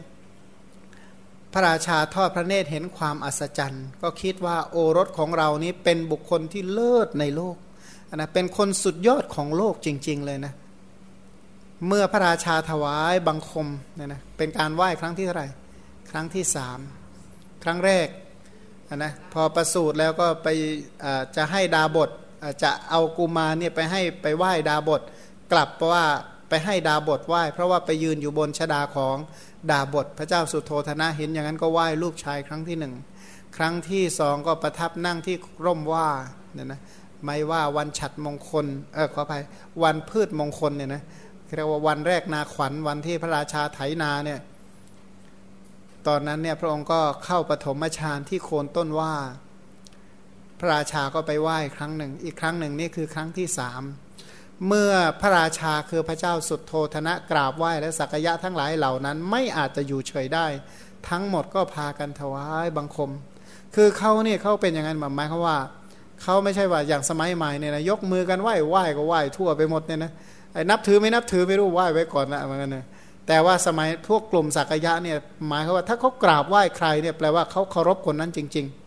[1.53, 7.57] พระราชาทอดพระเนตรเห็นความอัศจรรย์ ก็คิดว่าโอรสของเรานี้เป็นบุคคลที่เลิศในโลก
[8.15, 10.53] นะเป็นคนสุดยอดของโลกจริง ๆ เลยนะ
[11.87, 15.49] เมื่อพระราชาถวายบังคมเนี่ยนะเป็นการไหว้ครั้งที่เท่าไหร่
[16.11, 16.79] ครั้งที่สาม
[17.65, 18.09] ครั้งแรก
[18.97, 20.49] นะพอประสูติแล้วก็ไป
[21.37, 22.11] จะให้ดาบท
[22.63, 25.03] จะเอากุมารเนี่ยไปให้ไปไหว้ดาบท
[25.53, 26.07] กลับเพราะว่า
[26.51, 29.17] ไปให้ดาบทไหว้ เพราะว่าไปยืนอยู่บนชดาของ
[29.71, 32.95] ดาบทพระเจ้าสุโธธนะเห็นอย่างนั้นก็ไหว้ลูกชายครั้งที่หนึ่ง
[33.57, 35.37] ครั้งที่สองก็ประทับนั่งที่
[35.67, 36.09] ร่มว่า
[36.53, 36.81] เนี่ยนะ
[37.25, 39.43] ไม่ว่าวันฉัดมงคลเออขออภัย
[39.83, 41.03] วันพืชมงคลเนี่ยนะ
[41.57, 44.41] เรียกว่าวันแรกนาขวัญวันที่พระราชาไถนาเนี่ย
[46.07, 49.15] ตอนนั้นเนี่ยพระองค์ก็เข้าปฐมฌานที่โคนต้นว่า
[50.59, 53.83] พระราชาก็ไปไหว้ครั้งหนึ่ง อีกครั้งหนึ่งนี่คือครั้งที่สาม
[54.69, 60.47] เมื่อพระราชาคือพระเจ้าสุดโทธนะกราบไหว้และสักยะทั้งหลายเหล่านั้น ไม่อาจจะอยู่เฉยได้
[61.09, 63.11] ทั้งหมดก็พากันถวายบังคม
[63.75, 65.59] คือเขาเนี่ยเขาเป็นอย่างนั้นหมายความว่า
[66.23, 70.13] เขาไม่ใช่ว่าอย่างสมัยใหม่เนี่ยนะยกมือกันไหว้ไหว้ก็ไหว้ทั่วไปหมดเนี่ยนะ
[70.53, 72.85] ไอ้นับถือไม่นับถือไม่รู้ไหว้ไว้ก่อนละเหมือนกันนะ
[73.27, 75.17] แต่ว่าสมัยพวกกลุ่มสักยะเนี่ย
[75.49, 78.81] หมายความว่าถ้าเขากราบไหว้ใครเนี่ยแปลว่าเขาเคารพคนนั้นจริง ๆ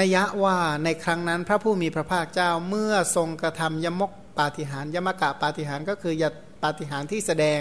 [0.00, 6.24] นยะว่าในครั้งนั้นพระผู้มีพระภาคเจ้าเมื่อทรงกระทำยมก ปาฏิหารยมกะปาฏิหารก็คือย
[6.62, 7.60] ปาฏิหารที่แสดง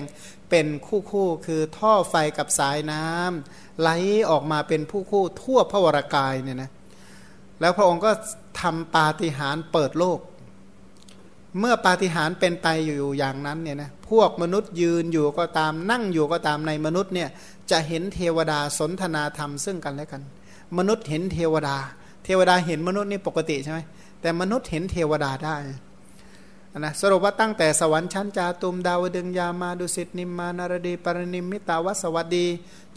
[0.50, 3.90] เป็นคู่คู่คือท่อไฟกับสายน้ำไหล
[4.30, 6.72] ออกมาเป็นผู้คู่ทั่วพระวรากายเนี่ยนะ
[7.62, 8.12] แล้วพระองค์ก็
[8.62, 10.20] ทำปาฏิหารเปิดโลก
[11.60, 17.30] เมื่อปาฏิหารเป็นไปอยู่อย่างนั้นเนี่ยนะพวกมนุษย์ยืนอยู่ก็ตามนั่งอยู่ก็ตามในมนุษย์เนี่ย
[17.72, 20.22] จะเห็นเทวดาสนทนาธรรมซึ่งกันและกัน
[20.78, 21.78] มนุษย์เห็นเทวดา
[22.26, 23.80] เทวดาเห็นมนุษย์นี่ปกติใช่ไหม
[24.22, 25.56] แต่มนุษย์เห็นเทวดาได้
[26.78, 32.48] นะสรุปว่าตั้งแต่สวรรค์ชั้นจาตุมดาวดึงยามาดุสิตนิมมานารดีปรนิมมิตาวัสวัสดี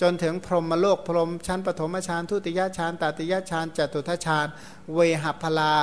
[0.01, 4.47] จนถึงพรหมโลกพรหมชั้นปฐมฌานทุติยฌานตาติยฌานจตุทัชฌาน
[4.95, 5.75] เวหพลา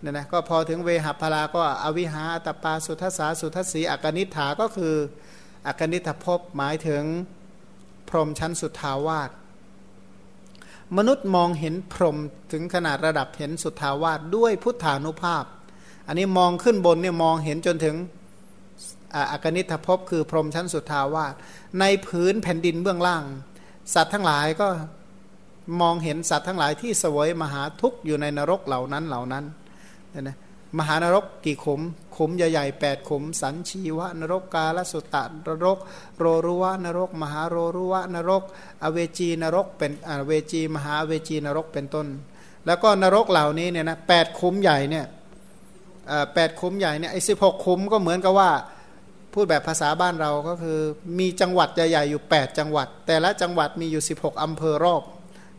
[0.00, 4.94] เนี่ยนะก็พอถึงเวหพลาก็อวิหาตปาสุทสาสุทัสสีอกนิฐาก็คือ
[5.66, 7.02] อกนิฐภพหมายถึง
[8.08, 9.30] พรหมชั้นสุทาวาส
[10.96, 12.16] มนุษย์มองเห็นพรหม
[12.52, 15.44] ถึงขนาดระดับเห็นสุทาวาสด้วยพุทธานุภาพ
[16.08, 17.96] อันนี้มองขึ้นบนเนี่ยมองเห็นจนถึง
[19.32, 21.34] อากนิทภพคือพรหมชั้นสุดทาวาส
[21.80, 23.24] ในพื้นแผ่นดินเบื้องล่าง
[23.94, 24.68] สัตว์ทั้งหลายก็
[25.80, 29.44] มองเห็นสัตว์ทั้งหลายที่สวยมหาทุกข์อยู่ในนรกเหล่านั้นเหล่านั้น
[30.20, 30.36] นะ
[30.78, 31.80] มหานรกกี่ขุม
[32.16, 35.78] ขุมใหญ่ๆแปดขุม สันชีวะนรกกาลสุตตะนรก
[36.18, 38.42] โรรุวะนรก มหาโรรุวะนรก
[38.82, 42.06] อเวจีนรกเป็นอเวจี มหาเวจีนรกเป็นต้น
[42.66, 45.06] แล้วก็นรกเหล่านี้เนี่ยนะแปดขุมใหญ่เนี่ย
[46.34, 48.50] แปดคุ้มใหญ่เนี่ยไอ้สิบหกคุ้มก็เหมือนกับว่า
[49.34, 50.78] พูดแบบภาษาบ้านเราก็คือ
[51.18, 55.02] มีจังหวัดใหญ่ๆอยู่ 8 จังหวัด แต่ละจังหวัดมีอยู่ 16 อำเภอรอบ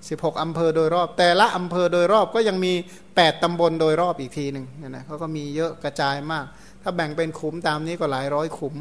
[0.08, 2.74] 16 อำเภอโดยรอบ แต่ละอำเภอโดยรอบก็ยังมี
[3.08, 6.46] 8 ตำบลโดยรอบอีกทีหนึ่งนี่ยนะเขาก็มีเยอะกระจายมาก
[6.84, 8.76] ถ้าแบ่งเป็นคุ้มตามนี้ก็หลายร้อยคุ้ม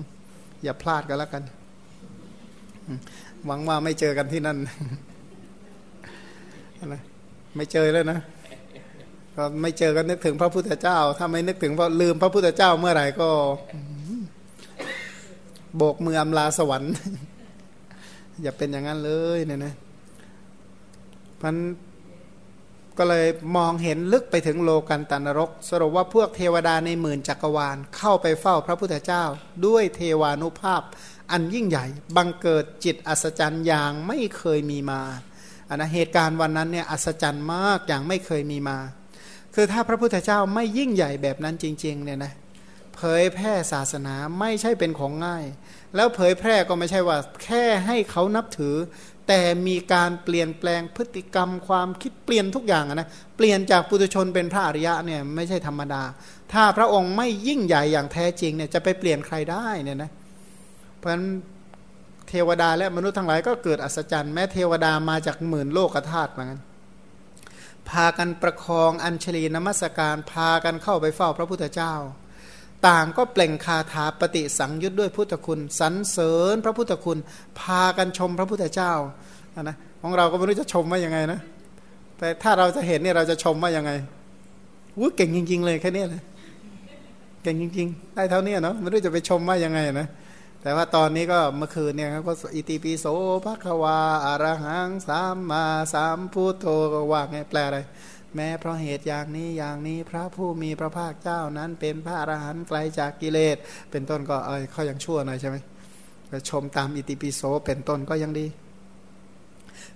[0.63, 1.43] อย่าพลาดกันแล้วกัน
[3.47, 4.59] หวังว่าไม่เจอกันที่นั่น
[7.57, 8.19] ไม่เจอเลยนะ
[9.39, 13.29] ก็ไม่เจอกันนึกถึงพระพุทธเจ้า ถ้าไม่นึกถึงพอลืมพระพุทธเจ้าเมื่อไหร่ก็
[15.77, 16.95] โบกมืออำลาสวรรค์
[18.43, 19.75] อย่าเป็นอย่างนั้นเลยเนี่ยนะ
[21.41, 21.57] พัน
[22.99, 29.25] ก็เลยมองเห็นลึกไปถึงโลกันตานรก สรุปว่าพวกเทวดาในหมื่นจักรวาล เข้าไปเฝ้าพระพุทธเจ้า
[29.67, 30.83] ด้วยเทวานุภาพ
[31.31, 31.85] อันยิ่งใหญ่
[32.17, 35.01] บังเกิดจิตอัศจรรย์อย่างไม่เคยมีมา
[35.69, 38.79] อันนะเหตุการณ์วันนั้นเนี่ยอัศจรรย์มากอย่างไม่เคยมีมา
[39.61, 42.33] คือถ้าพระพุทธเจ้าไม่ยิ่งใหญ่แบบนั้นจริงๆเนี่ยนะ
[42.97, 45.45] เผยแพร่ศาสนาไม่ใช่เป็นของง่าย
[45.95, 48.77] แล้วเผยแพร่ก็ไม่ใช่ว่าแค่ให้เขานับถือ
[49.29, 56.03] แต่มีการเปลี่ยนแปลงพฤติกรรมความคิดเปลี่ยนทุกอย่างนะเปลี่ยนจากปุถุชนเป็นพระอริยะเนี่ยไม่ใช่ธรรมดา
[56.53, 60.11] ถ้าพระองค์ไม่ยิ่งใหญ่อย่างแท้จริงเนี่ยจะไปเปลี่ยนใครได้เนี่ยนะ
[60.97, 61.27] เพราะฉะนั้น
[62.29, 66.61] เทวดาและมนุษย์ทั้งหลายก็เกิดอัศจรรย์แม้เทวดามาจากหมื่นโลกธาตุเหมือนกัน
[67.91, 71.95] พากันประคองอัญชลีนมัสการ พากันเข้าไปเฝ้าพระพุทธเจ้า
[72.87, 77.19] ต่างก็เปล่งคาถาปฏิสังยุตด้วยพุทธคุณสรรเสริญพระพุทธคุณ
[77.61, 78.93] พากันชมพระพุทธเจ้า
[79.63, 81.41] นะของเราก็ไม่รู้จะชมว่ายังไงนะ
[82.19, 83.91] แต่ถ้าเราจะเห็นเนี่ยเราจะชมว่ายังไง
[84.99, 86.23] วุ้เก่งจริง ๆ เลยแค่นี้เลย
[87.43, 90.09] เก่งจริง ๆ ได้เท่านี้เนาะไม่รู้จะไปชมว่ายังไงนะ
[90.63, 93.07] แต่ว่าตอนนี้ก็เมื่อคืนเนี่ยก็อิติปิโส
[93.45, 97.79] ภะควาอารหังสามมาสามพุทโธก็ว่าไงแปลอะไร
[98.35, 103.57] แม้เพราะเหตุอย่างนี้อย่างนี้พระผู้มีพระภาคเจ้านั้นเป็นพระอรหันต์ไกลจากกิเลส
[103.91, 105.57] เป็นต้นก็เออเขายังชั่วหน่อยใช่ไหม
[106.31, 108.47] ก็ชมตามอิติปิโสเป็นต้นก็ยังดี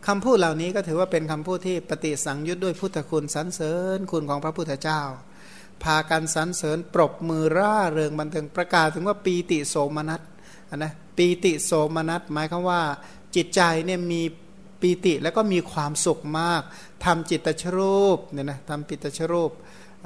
[0.07, 5.01] คำพูดเหล่านี้ก็ถือว่าเป็นคำพูดที่ปฏิสังยุตด้วยพุทธคุณสรรเสริญคุณของพระพุทธเจ้า
[5.85, 10.21] พากันสรรเสริญปรบมือร่าเริงบันเทิงประกาศถึงว่าปีติโสมนัส
[10.77, 12.81] นะปีติโสมนัสหมายคือว่า
[13.35, 14.23] จิตใจเนี่ยมี
[14.81, 16.63] ปีติแล้วก็มีความสุขมาก
[17.05, 19.51] ทำจิตตชรูปเนี่ยนะทำปิตชรูป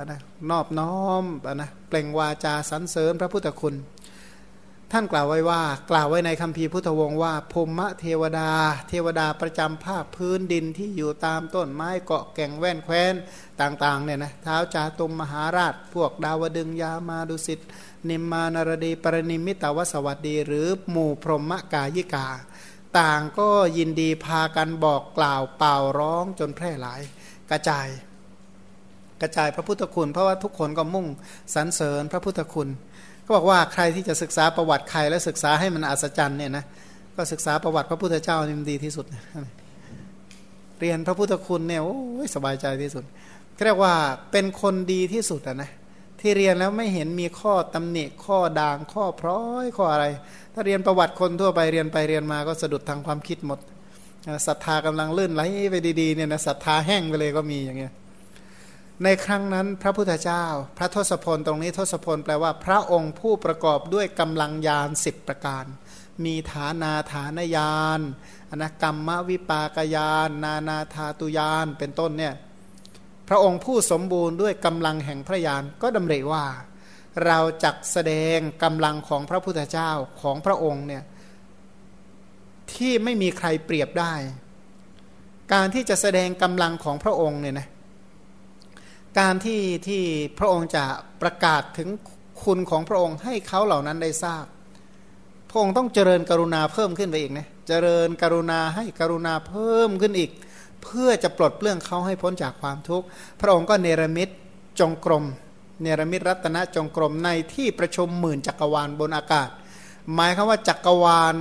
[0.05, 1.25] นะนอบน้อม
[1.55, 3.77] นะเปล่งวาจาสรรเสริญพระพุทธคุณ
[4.93, 8.51] ท่านกล่าวไว้ว่ากล่าวไว้ในคัมภีร์พุทธวงศ์ว่าภูมิเทวดา
[8.89, 13.15] เทวดาประจำภาคพื้นดินที่อยู่ตามต้นไม้เกาะแก่งแว่นแคว้น
[13.61, 17.61] ต่างๆเนี่ยนะเท้าจาตุมมหาราช พวกดาวดึงยามาดุสิต
[18.11, 22.29] นิมมานารดีปรนิมิตาวสวัสดี หรือหมู่พรหมกายิกา
[22.99, 27.01] ต่างก็ยินดีพากันบอกกล่าวเป่าร้องจนแพร่หลาย
[27.51, 27.89] กระจาย
[29.21, 31.07] กระจายพระพุทธคุณ เพราะว่าทุกคนก็มุ่ง
[31.55, 32.69] สรรเสริญพระพุทธคุณ
[33.25, 36.65] ก็บอกว่าใครที่จะศึกษาประวัติใครและศึกษาให้มันอัศจรรย์เนี่ยนะ
[37.17, 39.07] ก็ศึกษาประวัติพระพุทธเจ้านี่มันดีที่สุด
[40.81, 43.05] เรียนพระพุทธคุณเนี่ยโอ้ยสบายใจที่สุด
[43.65, 43.95] เรียกว่า
[44.33, 45.71] เป็นคนดีที่สุดนะ
[46.27, 50.07] ที่เรียนแล้วไม่เห็นมีข้อตำหนิข้อด่างข้อพร้อยข้ออะไร
[50.55, 53.59] ถ้าเรียนประวัติคนทั่วไปเรียนไปเรียนมาก็สะดุดทางความคิดหมด
[54.47, 57.93] ศรัทธากำลังลื่นไหลไปดีๆเนี่ยนะศรัทธาแห้งไปเลยก็มีอย่างเงี้ย
[59.05, 60.45] ในครั้งนั้นพระพุทธเจ้า
[60.79, 65.65] พระทศพลตรงนี้ทศพลแปลว่า พระองค์ผู้ประกอบด้วยกำลังยานสิบประการ
[66.25, 68.01] มีฐานาฐานยาน
[68.51, 72.35] อนกรรมวิปากยาน นานาธาตุยานเป็นต้นเนี่ย
[73.29, 76.45] พระองค์ผู้สมบูรณ์ด้วยกำลังแห่งพระยานก็ดำเริว่า
[77.27, 81.05] เราจักแสดงกำลังของพระพุทธเจ้าของพระองค์เนี่ย
[82.75, 84.15] ที่ไม่มีใครเปรียบได้
[85.53, 87.69] การที่จะแสดงกำลังของพระองค์เนี่ยนะ
[89.19, 90.03] การที่ที่
[90.39, 90.85] พระองค์จะ
[91.23, 91.89] ประกาศถึง
[92.45, 94.45] คุณของพระองค์ให้เขาเหล่านั้นได้ทราบ
[95.51, 100.31] พระองค์ต้องเจริญกรุณาเพิ่มขึ้นไปอีกนะเจริญกรุณาให้กรุณาเพิ่มขึ้นอีก
[100.87, 103.07] เพื่อจะปลดเปลื้องเขาให้พ้นจากความทุกข์
[103.41, 104.29] พระองค์ก็เนรมิต
[104.81, 105.25] จงกรม
[105.83, 109.49] เนรมิตรัตนจงกรมในที่ประชุมหมื่นจักรวาลบนอากาศ
[110.15, 111.35] หมายคือว่าจักรวาล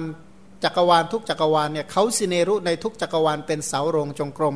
[0.64, 4.56] จักรวาลทุกจักรวาลเนี่ยเขาสิเนรุในทุกจักรวาลเป็นเสาโรงจงกรม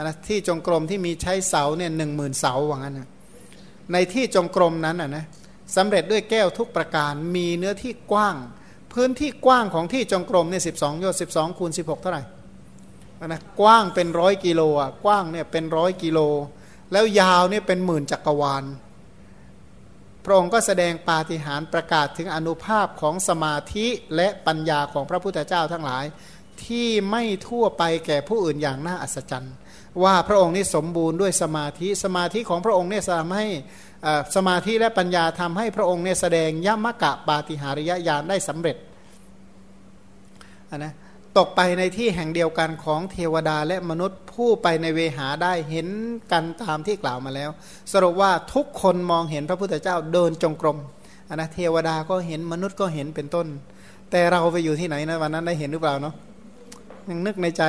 [0.00, 3.08] นะที่จงกรมที่มีใช้เสาเนี่ยหนึ่งหมื่นเสาว่างั้นนะ
[3.92, 5.24] ในที่จงกรมนั้นอะนะ
[5.76, 8.36] สำเร็จด้วยแก้วทุกประการมีเนื้อที่กว้าง
[8.92, 12.22] พื้นที่กว้างของที่จงกรมเนี่ยสิบสองโยชน์สิบสองคูณสิบหกเท่าไหร่
[13.26, 16.18] นะกว้างเป็นร้อยกิโลอะกว้างเนี่ยเป็นร้อยกิโล
[16.92, 18.64] แล้วยาวเนี่ยเป็นหมื่นจักรวาล
[20.24, 26.04] พระองค์ก็แสดงปาฏิหาริย์ประกาศถึงอนุภาพของสมาธิและปัญญาของพระพุทธเจ้าทั้งหลาย
[26.64, 29.54] ที่ไม่ทั่วไปแก่ผู้อื่นอย่างน่าอัศจรรย์
[30.04, 33.46] ว่าพระองค์นี่สมบูรณ์ด้วยสมาธิสมาธิของพระองค์เนี่ยทำให้
[34.36, 38.76] สมาธิและปัญญาทำให้พระองค์เนี่ยแสดงยมกะปาฏิหาริยญาณได้สำเร็จ
[40.78, 40.92] นะ
[41.38, 45.88] ตกไปในที่แห่งเดียวกันของเทวดาและมนุษย์ผู้ไปในเวหาได้เห็น
[46.32, 47.50] กันตามที่กล่าวมาแล้ว
[47.92, 50.78] สรุปว่าทุกคนมองเห็นพระพุทธเจ้าเดินจงกรม
[51.34, 53.46] นะเทวดาก็เห็นมนุษย์ก็เห็นเป็นต้น
[54.10, 56.14] แต่เราไปอยู่ที่ไหนนะวันนั้นได้เห็นหรือเปล่าเนาะ
[57.08, 57.62] ยังนึกในใจ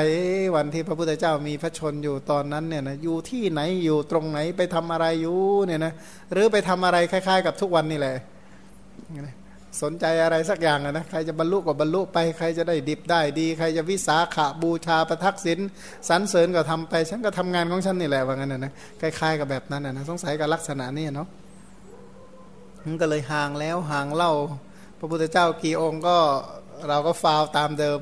[0.56, 5.93] วันที่พระพุทธเจ้ามีพระชนอยู่ตอนนั้นเนี่ยนะอยู่ที่ไหนอยู่ตรงไหนไปทำอะไรอยู่เนี่ยนะ
[6.32, 8.15] หรือไปทำอะไรคล้าย ๆ กับทุกวันนี่แหละ
[9.81, 15.59] สนใจอะไรสักอย่างนะใครจะบรรลุก็บรรลุไปใครจะได้ดิบได้ดี ใครจะวิสาขะบูชาประทักษิณ
[16.09, 21.27] สรรเสริญก็ทำไป ฉันก็ทำงานของฉันนี่แหละว่างั้นนะคล้ายๆกับแบบนั้นนะสงสัยกับลักษณะนี้เนาะ
[22.86, 24.31] มันก็เลยห่างแล้วห่างเล่า
[24.99, 26.17] พระพุทธเจ้ากี่องค์ก็
[26.88, 27.99] เราก็ฟาวตามเดิม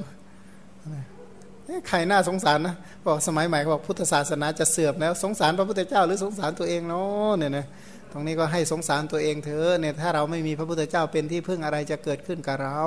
[1.88, 2.76] ใครน่าสงสารนะ
[3.08, 7.66] บอกสมัยใหม่เขาบอกพุทธศาสนาจะเสื่อมแล้ว สงสารพระพุทธเจ้าหรือสงสารตัวเองเนาะเนี่ยนะ
[8.12, 12.82] ตรงนี้ก็ให้สงสารตัวเองเถอะเนี่ยถ้าเราไม่มีพระพุทธเจ้าเป็นที่พึ่งอะไรจะเกิดขึ้นกับเรา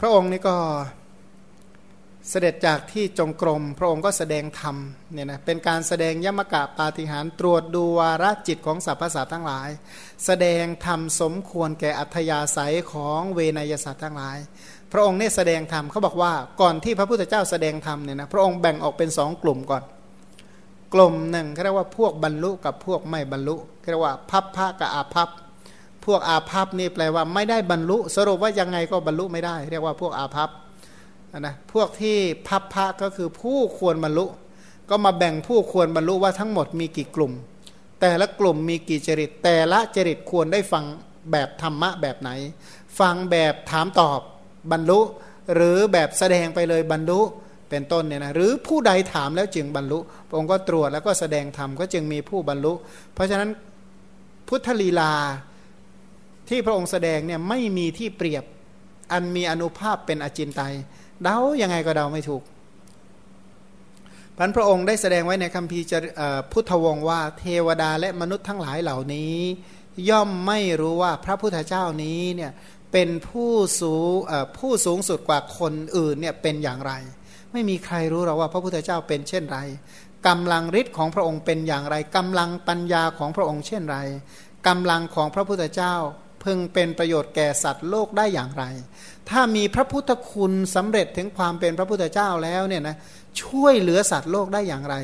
[0.00, 0.56] พระองค์นี่ก็
[2.30, 4.76] เสด็จจากที่จงกรม พระองค์ก็แสดงธรรม
[5.12, 9.68] เนี่ยนะเป็นการแสดงยมกะปาฏิหารตรวจดูวาระจิตของสรรพสัตว์ทั้งหลาย
[10.26, 14.38] แสดงธรรมสมควรแก่อัธยาศัยของเวนยสัตว์ทั้งหลาย
[14.92, 19.82] พระองค์เนี่ยแสดงธรรมเขาบอกว่าก่อนที่พระพุทธเจ้าแสดงธรรมเนี่ยนะพระองค์แบ่งออกเป็นสองกลุ่มก่อน
[20.94, 23.56] กลุ่มหนึ่งเรียกว่าพวกบรรลุกับพวกไม่บรรลุ
[23.90, 25.28] เรียกว่าพับพระกับอาพับ
[26.04, 30.50] พวกอาพับนี่แปลว่าไม่ได้บรรลุ สรุปว่ายังไงก็บรรลุไม่ได้ เรียกว่าพวกอาพับ
[31.38, 32.16] นะพวกที่
[32.48, 34.26] พับพระก็คือผู้ควรบรรลุ
[34.90, 37.32] ก็มาแบ่งผู้ควรบรรลุว่าทั้งหมดมีกี่กลุ่ม
[38.00, 40.84] แต่ละกลุ่มมีกี่จริต แต่ละจริตควรได้ฟัง
[41.32, 42.30] แบบธรรมะแบบไหน
[42.98, 44.20] ฟังแบบถามตอบ
[44.72, 45.00] บรรลุ
[45.54, 47.20] หรือแบบแสดงไปเลยบรรลุ
[47.70, 52.72] เป็นต้นเนี่ยนะหรือผู้ใดถามแล้วจึงบรรลุพระองค์ก็ตรวจแล้วก็แสดงธรรมก็จึงมีผู้บรรลุ
[53.14, 53.50] เพราะฉะนั้น
[54.48, 55.14] พุทธลีลา
[56.48, 58.44] ที่พระองค์แสดงเนี่ยไม่มีที่เปรียบ
[59.12, 60.74] อันมีอนุภาพเป็นอจินไตย
[61.22, 62.42] เดายังไงก็เดาไม่ถูก
[64.36, 65.86] พันพระองค์ได้แสดงไว้ในคัมภีร์
[66.52, 69.34] พุทธวงศ์ว่าเทวดาและมนุษย์ทั้งหลายเหล่านี้
[70.10, 72.52] ย่อมไม่รู้ว่าพระพุทธเจ้านี้เนี่ย
[72.92, 74.14] เป็นผู้สูง
[74.58, 76.92] ผู้สูงสุดกว่าคนอื่นเนี่ยเป็นอย่างไร
[77.52, 79.58] ไม่มีใครรู้หรอกว่าพระพุทธเจ้าเป็นเช่นไร
[80.26, 83.98] กำลังฤทธิ์ของพระองค์เป็นอย่างไรกำลังปัญญาของพระองค์เช่นไร
[84.66, 85.94] กำลังของพระพุทธเจ้า
[86.44, 88.64] พึงเป็นประโยชน์แก่สัตว์โลกได้อย่างไร
[89.30, 92.96] ถ้ามีพระพุทธคุณสำเร็จถึงความเป็นพระพุทธเจ้าแล้วเนี่ยนะ
[93.42, 94.94] ช่วยเหลือสัตว์โลกได้อย่างไร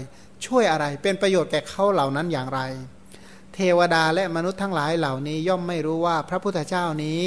[0.47, 2.61] ช่วยอะไรเป็นประโยชน์แก่เขาเหล่านั้นอย่างไร
[3.55, 7.21] เทวดาและมนุษย์ทั้งหลายเหล่านี้ย่อมไม่รู้ว่าพระพุทธเจ้านี้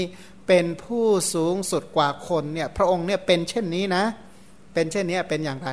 [0.48, 4.04] เป็นผู้สูงสุดกว่าคนเนี่ยพระองค์เนี่ยเป็นเช่นนี้นะ
[4.74, 5.70] เป็นเช่นนี้เป็นอย่างไร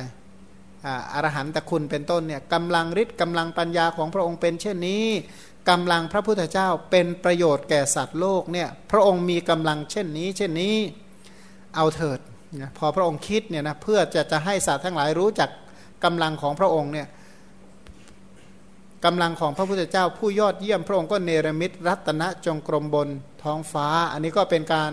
[1.13, 5.05] อรหันตคุณเป็นต้นเนี่ยกำลังฤทธิ์กำลังปัญญาของพระองค์เป็นเช่นนี้
[5.69, 10.75] กำลังพระพุทธเจ้าเป็นประโยชน์แก่สัตว์โลกเนี่ยพระองค์มีกำลังเช่นนี้ เช่นนี้
[11.75, 12.19] เอาเถิด
[12.61, 15.49] นะพอพระองค์คิดเนี่ยนะเพื่อจะจะให้สัตว์ทั้งหลายรู้จัก
[16.03, 17.07] กำลังของพระองค์เนี่ย
[19.05, 23.07] กำลังของพระพุทธเจ้าผู้ยอดเยี่ยมพระองค์ก็เนรมิตรัตนจงกรมบน
[23.43, 24.91] ท้องฟ้า อันนี้ก็เป็นการ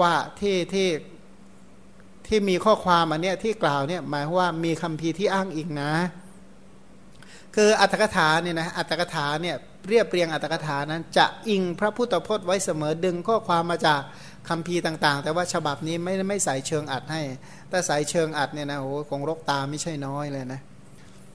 [0.00, 0.88] ว่าที่ที่
[2.28, 5.92] ที่มีข้อความอันเนี้ยที่กล่าวเนี่ยหมายว่ามีคำพีที่อ้างอิงนะ
[7.54, 9.56] คืออัตถกถาเนี่ยนะอัตถกถาเนี่ย
[9.88, 14.00] เรียบเรียงอัตถกถานั้น จะอิงพระพุทธพจน์ไว้เสมอดึงข้อความมาจาก
[14.48, 17.22] คำพีต่างๆ แต่ว่าฉบับนี้ไม่ไม่ใส่เชิงอัดให้
[17.70, 20.75] แต่ใส่เชิงอัดเนี่ยนะโอ้คงรกตาไม่ใช่น้อยเลยนะเ